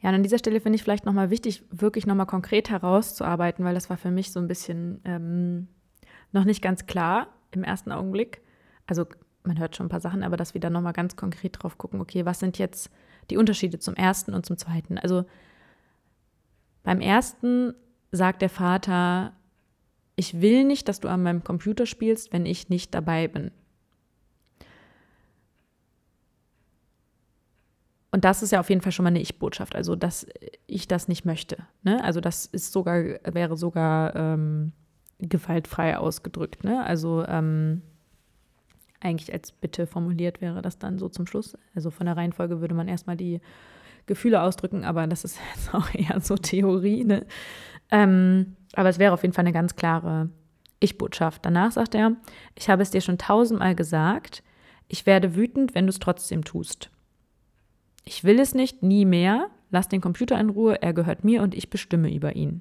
[0.00, 3.74] Ja, und an dieser Stelle finde ich vielleicht nochmal wichtig, wirklich nochmal konkret herauszuarbeiten, weil
[3.74, 5.68] das war für mich so ein bisschen ähm,
[6.32, 8.42] noch nicht ganz klar im ersten Augenblick.
[8.86, 9.06] Also
[9.42, 12.00] man hört schon ein paar Sachen, aber dass wir da nochmal ganz konkret drauf gucken,
[12.00, 12.90] okay, was sind jetzt
[13.30, 14.98] die Unterschiede zum ersten und zum zweiten?
[14.98, 15.24] Also
[16.82, 17.74] beim ersten
[18.12, 19.32] sagt der Vater,
[20.16, 23.50] ich will nicht, dass du an meinem Computer spielst, wenn ich nicht dabei bin.
[28.12, 30.26] Und das ist ja auf jeden Fall schon mal eine Ich-Botschaft, also dass
[30.66, 31.58] ich das nicht möchte.
[31.82, 32.02] Ne?
[32.02, 34.72] Also das ist sogar, wäre sogar ähm,
[35.20, 36.64] gewaltfrei ausgedrückt.
[36.64, 36.84] Ne?
[36.84, 37.82] Also ähm,
[39.00, 41.56] eigentlich als Bitte formuliert wäre das dann so zum Schluss.
[41.74, 43.40] Also von der Reihenfolge würde man erstmal die
[44.06, 47.04] Gefühle ausdrücken, aber das ist jetzt auch eher so Theorie.
[47.04, 47.26] Ne?
[47.90, 50.30] Ähm, aber es wäre auf jeden Fall eine ganz klare
[50.80, 51.44] Ich-Botschaft.
[51.44, 52.16] Danach sagt er,
[52.54, 54.42] ich habe es dir schon tausendmal gesagt,
[54.88, 56.90] ich werde wütend, wenn du es trotzdem tust.
[58.04, 59.48] Ich will es nicht, nie mehr.
[59.70, 62.60] Lass den Computer in Ruhe, er gehört mir und ich bestimme über ihn.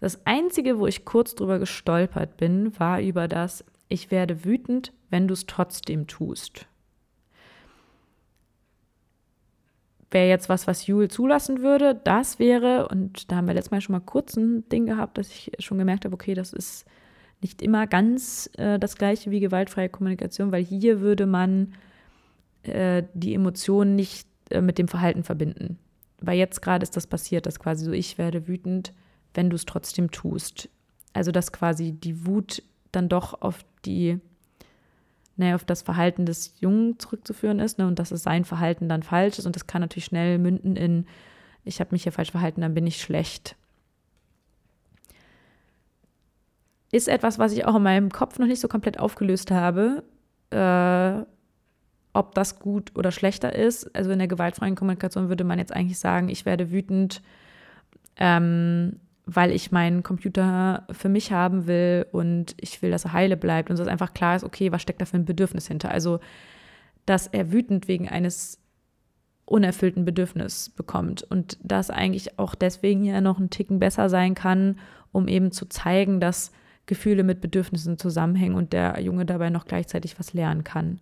[0.00, 5.28] Das Einzige, wo ich kurz drüber gestolpert bin, war über das, ich werde wütend, wenn
[5.28, 6.66] du es trotzdem tust.
[10.10, 13.80] Wäre jetzt was, was Jule zulassen würde, das wäre, und da haben wir letztes Mal
[13.80, 16.84] schon mal kurz ein Ding gehabt, dass ich schon gemerkt habe, okay, das ist
[17.42, 21.74] nicht immer ganz äh, das gleiche wie gewaltfreie Kommunikation, weil hier würde man
[22.62, 25.78] äh, die Emotionen nicht äh, mit dem Verhalten verbinden.
[26.20, 28.92] Weil jetzt gerade ist das passiert, dass quasi so, ich werde wütend,
[29.34, 30.68] wenn du es trotzdem tust.
[31.12, 32.62] Also dass quasi die Wut
[32.92, 34.18] dann doch auf die,
[35.36, 39.02] naja, auf das Verhalten des Jungen zurückzuführen ist, ne, und dass es sein Verhalten dann
[39.02, 39.46] falsch ist.
[39.46, 41.06] Und das kann natürlich schnell münden in,
[41.64, 43.56] ich habe mich hier falsch verhalten, dann bin ich schlecht.
[46.92, 50.02] Ist etwas, was ich auch in meinem Kopf noch nicht so komplett aufgelöst habe.
[50.50, 51.24] Äh,
[52.12, 53.94] ob das gut oder schlechter ist.
[53.94, 57.22] Also in der gewaltfreien Kommunikation würde man jetzt eigentlich sagen, ich werde wütend,
[58.16, 58.98] ähm,
[59.34, 63.70] weil ich meinen Computer für mich haben will und ich will, dass er heile bleibt
[63.70, 65.92] und dass einfach klar ist, okay, was steckt da für ein Bedürfnis hinter?
[65.92, 66.18] Also,
[67.06, 68.58] dass er wütend wegen eines
[69.44, 74.78] unerfüllten Bedürfnisses bekommt und das eigentlich auch deswegen ja noch einen Ticken besser sein kann,
[75.12, 76.52] um eben zu zeigen, dass
[76.86, 81.00] Gefühle mit Bedürfnissen zusammenhängen und der Junge dabei noch gleichzeitig was lernen kann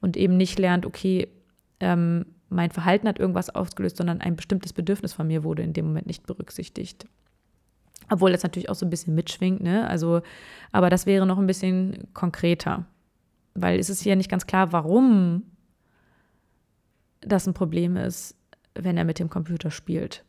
[0.00, 1.28] und eben nicht lernt, okay,
[1.80, 5.86] ähm, mein Verhalten hat irgendwas ausgelöst, sondern ein bestimmtes Bedürfnis von mir wurde in dem
[5.86, 7.06] Moment nicht berücksichtigt.
[8.10, 9.88] Obwohl das natürlich auch so ein bisschen mitschwingt, ne?
[9.88, 10.22] Also,
[10.72, 12.86] aber das wäre noch ein bisschen konkreter.
[13.54, 15.42] Weil es ist hier nicht ganz klar, warum
[17.20, 18.36] das ein Problem ist,
[18.74, 20.24] wenn er mit dem Computer spielt.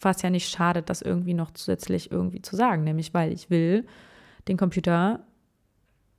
[0.00, 3.86] Was ja nicht schadet, das irgendwie noch zusätzlich irgendwie zu sagen, nämlich weil ich will
[4.48, 5.20] den Computer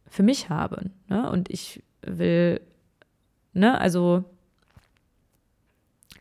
[0.08, 0.92] für mich haben.
[1.08, 1.30] Ne?
[1.32, 2.62] Und ich will,
[3.54, 4.26] ne, also,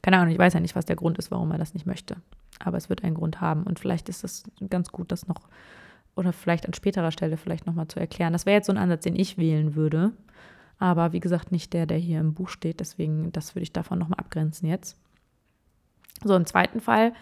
[0.00, 2.16] keine Ahnung, ich weiß ja nicht, was der Grund ist, warum er das nicht möchte.
[2.60, 3.64] Aber es wird einen Grund haben.
[3.64, 5.48] Und vielleicht ist es ganz gut, das noch,
[6.14, 8.32] oder vielleicht an späterer Stelle vielleicht nochmal zu erklären.
[8.32, 10.12] Das wäre jetzt so ein Ansatz, den ich wählen würde.
[10.78, 12.80] Aber wie gesagt, nicht der, der hier im Buch steht.
[12.80, 14.96] Deswegen, das würde ich davon nochmal abgrenzen jetzt.
[16.22, 17.12] So, im zweiten Fall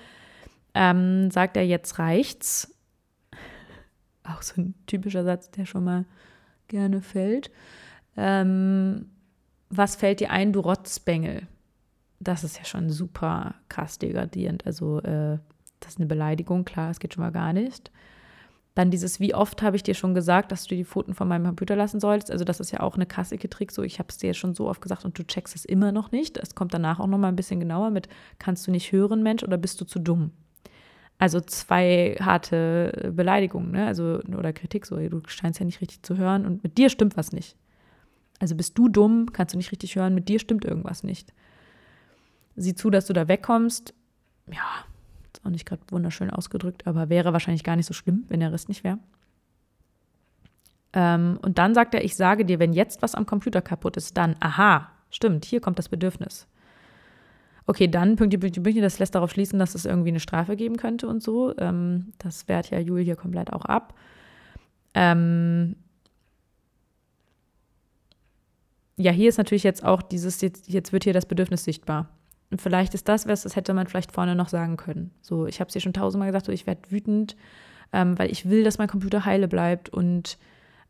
[0.74, 2.74] ähm, sagt er, jetzt reicht's.
[4.24, 6.04] Auch so ein typischer Satz, der schon mal
[6.68, 7.50] gerne fällt.
[8.16, 9.10] Ähm,
[9.70, 11.46] was fällt dir ein, du Rotzbengel?
[12.20, 14.66] Das ist ja schon super krass degradierend.
[14.66, 15.38] Also, äh,
[15.80, 17.92] das ist eine Beleidigung, klar, es geht schon mal gar nicht.
[18.74, 21.46] Dann dieses, wie oft habe ich dir schon gesagt, dass du die Pfoten von meinem
[21.46, 22.30] Computer lassen sollst?
[22.30, 23.72] Also, das ist ja auch eine krassige Trick.
[23.72, 26.12] So, ich habe es dir schon so oft gesagt und du checkst es immer noch
[26.12, 26.36] nicht.
[26.38, 28.08] Es kommt danach auch noch mal ein bisschen genauer mit,
[28.38, 30.32] kannst du nicht hören, Mensch, oder bist du zu dumm?
[31.18, 33.86] Also zwei harte Beleidigungen, ne?
[33.86, 37.16] Also, oder Kritik, so, du scheinst ja nicht richtig zu hören und mit dir stimmt
[37.16, 37.56] was nicht.
[38.38, 41.32] Also bist du dumm, kannst du nicht richtig hören, mit dir stimmt irgendwas nicht.
[42.58, 43.94] Sieh zu, dass du da wegkommst.
[44.50, 44.84] Ja,
[45.32, 48.52] ist auch nicht gerade wunderschön ausgedrückt, aber wäre wahrscheinlich gar nicht so schlimm, wenn der
[48.52, 48.98] Rest nicht wäre.
[50.92, 54.16] Ähm, und dann sagt er, ich sage dir, wenn jetzt was am Computer kaputt ist,
[54.16, 56.48] dann, aha, stimmt, hier kommt das Bedürfnis.
[57.66, 60.76] Okay, dann, Pünktchen, Pünktchen, Pünktchen, das lässt darauf schließen, dass es irgendwie eine Strafe geben
[60.76, 61.56] könnte und so.
[61.58, 63.94] Ähm, das wehrt ja Jul hier komplett auch ab.
[64.94, 65.76] Ähm,
[68.96, 72.08] ja, hier ist natürlich jetzt auch dieses, jetzt, jetzt wird hier das Bedürfnis sichtbar.
[72.56, 75.10] Vielleicht ist das was, das hätte man vielleicht vorne noch sagen können.
[75.20, 77.36] So, ich habe es dir schon tausendmal gesagt, so, ich werde wütend,
[77.92, 80.38] ähm, weil ich will, dass mein Computer heile bleibt und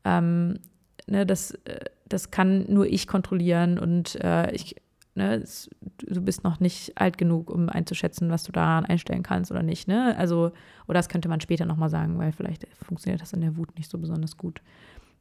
[0.04, 0.60] ähm,
[1.08, 4.76] ne, das, äh, das kann nur ich kontrollieren und äh, ich,
[5.16, 9.50] ne, es, du bist noch nicht alt genug, um einzuschätzen, was du daran einstellen kannst
[9.50, 9.88] oder nicht.
[9.88, 10.14] Ne?
[10.16, 10.52] Also,
[10.86, 13.90] oder das könnte man später nochmal sagen, weil vielleicht funktioniert das in der Wut nicht
[13.90, 14.60] so besonders gut.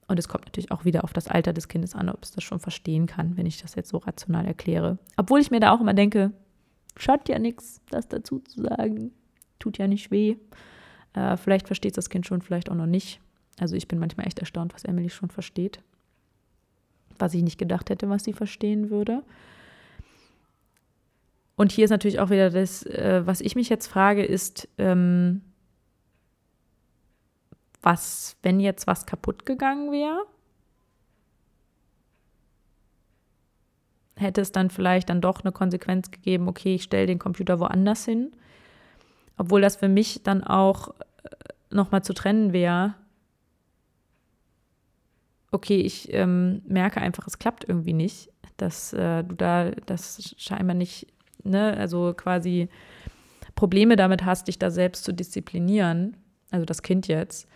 [0.07, 2.43] Und es kommt natürlich auch wieder auf das Alter des Kindes an, ob es das
[2.43, 4.97] schon verstehen kann, wenn ich das jetzt so rational erkläre.
[5.17, 6.31] Obwohl ich mir da auch immer denke,
[6.95, 9.11] schadet ja nichts, das dazu zu sagen.
[9.59, 10.37] Tut ja nicht weh.
[11.13, 13.19] Äh, vielleicht versteht das Kind schon, vielleicht auch noch nicht.
[13.59, 15.81] Also ich bin manchmal echt erstaunt, was Emily schon versteht.
[17.19, 19.23] Was ich nicht gedacht hätte, was sie verstehen würde.
[21.57, 25.41] Und hier ist natürlich auch wieder das, äh, was ich mich jetzt frage, ist, ähm,
[27.81, 30.25] was, wenn jetzt was kaputt gegangen wäre?
[34.15, 38.05] Hätte es dann vielleicht dann doch eine Konsequenz gegeben, okay, ich stelle den Computer woanders
[38.05, 38.31] hin?
[39.37, 40.95] Obwohl das für mich dann auch äh,
[41.69, 42.95] nochmal zu trennen wäre,
[45.51, 50.75] okay, ich ähm, merke einfach, es klappt irgendwie nicht, dass äh, du da das scheinbar
[50.75, 51.07] nicht,
[51.43, 52.69] ne, also quasi
[53.55, 56.17] Probleme damit hast, dich da selbst zu disziplinieren,
[56.51, 57.47] also das Kind jetzt.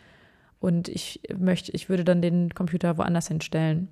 [0.62, 3.90] Und ich möchte, ich würde dann den Computer woanders hinstellen.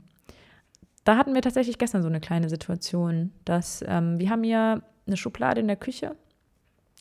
[1.03, 5.17] Da hatten wir tatsächlich gestern so eine kleine Situation, dass ähm, wir haben hier eine
[5.17, 6.15] Schublade in der Küche,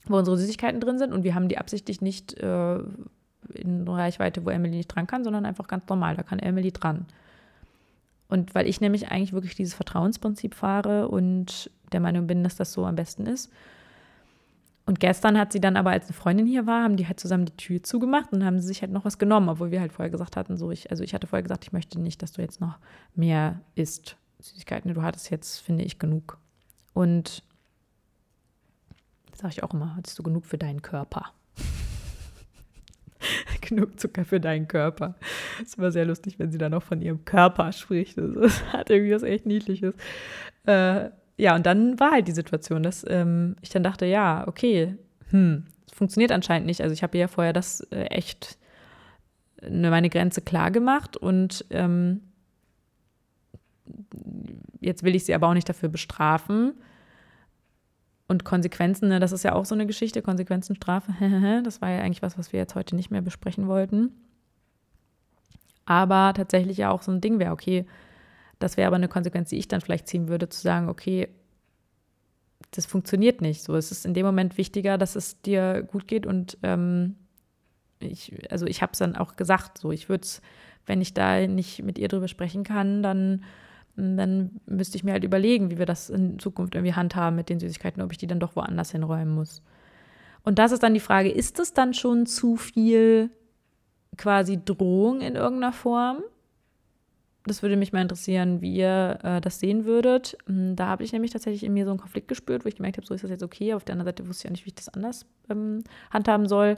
[0.07, 2.79] wo unsere Süßigkeiten drin sind und wir haben die absichtlich nicht äh,
[3.55, 6.17] in Reichweite, wo Emily nicht dran kann, sondern einfach ganz normal.
[6.17, 7.05] Da kann Emily dran.
[8.29, 12.73] Und weil ich nämlich eigentlich wirklich dieses Vertrauensprinzip fahre und der Meinung bin, dass das
[12.73, 13.51] so am besten ist.
[14.89, 17.45] Und gestern hat sie dann aber, als eine Freundin hier war, haben die halt zusammen
[17.45, 20.09] die Tür zugemacht und haben sie sich halt noch was genommen, obwohl wir halt vorher
[20.09, 22.63] gesagt hatten, so ich, also ich hatte vorher gesagt, ich möchte nicht, dass du jetzt
[22.63, 22.79] noch
[23.15, 24.17] mehr isst.
[24.41, 26.39] Süßigkeiten, du hattest jetzt, finde ich, genug.
[26.95, 27.43] Und
[29.31, 31.35] das sage ich auch immer, hattest du genug für deinen Körper.
[33.61, 35.17] genug Zucker für deinen Körper.
[35.63, 38.17] Es immer sehr lustig, wenn sie dann auch von ihrem Körper spricht.
[38.17, 39.95] Das hat irgendwie was echt Niedliches.
[40.65, 44.97] Äh, ja, und dann war halt die Situation, dass ähm, ich dann dachte, ja, okay,
[45.31, 46.83] hm, funktioniert anscheinend nicht.
[46.83, 48.59] Also ich habe ja vorher das äh, echt
[49.63, 52.23] ne, meine Grenze klar gemacht und ähm,
[54.81, 56.75] jetzt will ich sie aber auch nicht dafür bestrafen.
[58.27, 61.13] Und Konsequenzen, ne, das ist ja auch so eine Geschichte, Konsequenzenstrafe,
[61.65, 64.11] das war ja eigentlich was, was wir jetzt heute nicht mehr besprechen wollten.
[65.87, 67.87] Aber tatsächlich ja auch so ein Ding wäre, okay,
[68.59, 71.29] das wäre aber eine Konsequenz, die ich dann vielleicht ziehen würde, zu sagen, okay,
[72.73, 73.63] das funktioniert nicht.
[73.63, 77.17] So, es ist in dem Moment wichtiger, dass es dir gut geht und ähm,
[78.01, 80.43] ich, also ich habe es dann auch gesagt, so ich würde es,
[80.87, 83.45] wenn ich da nicht mit ihr drüber sprechen kann, dann
[83.99, 87.59] dann müsste ich mir halt überlegen, wie wir das in Zukunft irgendwie handhaben mit den
[87.59, 89.63] Süßigkeiten, ob ich die dann doch woanders hinräumen muss.
[90.45, 93.31] Und das ist dann die Frage, ist es dann schon zu viel
[94.17, 96.23] quasi Drohung in irgendeiner Form?
[97.49, 100.37] Das würde mich mal interessieren, wie ihr äh, das sehen würdet.
[100.47, 102.97] Hm, da habe ich nämlich tatsächlich in mir so einen Konflikt gespürt, wo ich gemerkt
[102.97, 103.75] habe, so ist das jetzt okay.
[103.75, 106.77] Auf der anderen Seite wusste ich ja nicht, wie ich das anders ähm, handhaben soll.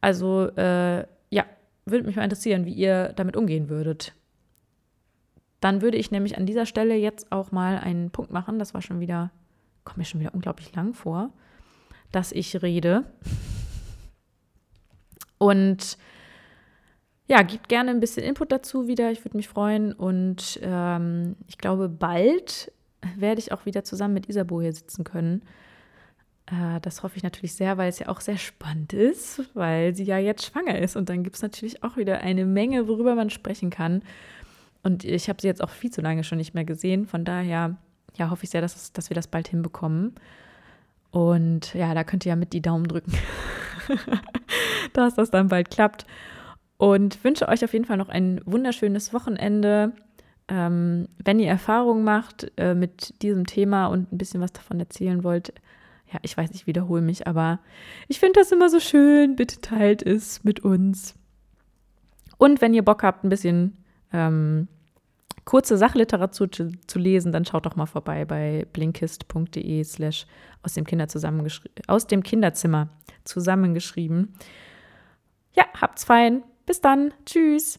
[0.00, 1.44] Also äh, ja,
[1.84, 4.14] würde mich mal interessieren, wie ihr damit umgehen würdet.
[5.60, 8.58] Dann würde ich nämlich an dieser Stelle jetzt auch mal einen Punkt machen.
[8.58, 9.30] Das war schon wieder,
[9.84, 11.30] kommt mir schon wieder unglaublich lang vor,
[12.10, 13.04] dass ich rede.
[15.38, 15.98] Und
[17.32, 19.10] ja, gebt gerne ein bisschen Input dazu wieder.
[19.10, 19.94] Ich würde mich freuen.
[19.94, 22.70] Und ähm, ich glaube, bald
[23.16, 25.40] werde ich auch wieder zusammen mit Isabo hier sitzen können.
[26.44, 30.04] Äh, das hoffe ich natürlich sehr, weil es ja auch sehr spannend ist, weil sie
[30.04, 30.94] ja jetzt schwanger ist.
[30.94, 34.02] Und dann gibt es natürlich auch wieder eine Menge, worüber man sprechen kann.
[34.82, 37.06] Und ich habe sie jetzt auch viel zu lange schon nicht mehr gesehen.
[37.06, 37.78] Von daher
[38.18, 40.16] ja, hoffe ich sehr, dass, dass wir das bald hinbekommen.
[41.12, 43.14] Und ja, da könnt ihr ja mit die Daumen drücken,
[44.92, 46.04] dass das dann bald klappt.
[46.82, 49.92] Und wünsche euch auf jeden Fall noch ein wunderschönes Wochenende.
[50.48, 55.22] Ähm, wenn ihr Erfahrungen macht äh, mit diesem Thema und ein bisschen was davon erzählen
[55.22, 55.54] wollt,
[56.12, 57.60] ja, ich weiß, ich wiederhole mich, aber
[58.08, 59.36] ich finde das immer so schön.
[59.36, 61.14] Bitte teilt es mit uns.
[62.36, 63.76] Und wenn ihr Bock habt, ein bisschen
[64.12, 64.66] ähm,
[65.44, 70.26] kurze Sachliteratur zu, zu, lesen, dann schaut doch mal vorbei bei blinkist.de slash
[70.64, 70.84] aus dem
[72.24, 72.88] Kinderzimmer
[73.22, 74.34] zusammengeschrieben.
[75.54, 76.42] Ja, habt's fein.
[76.66, 77.12] Bis dann.
[77.26, 77.78] Tschüss.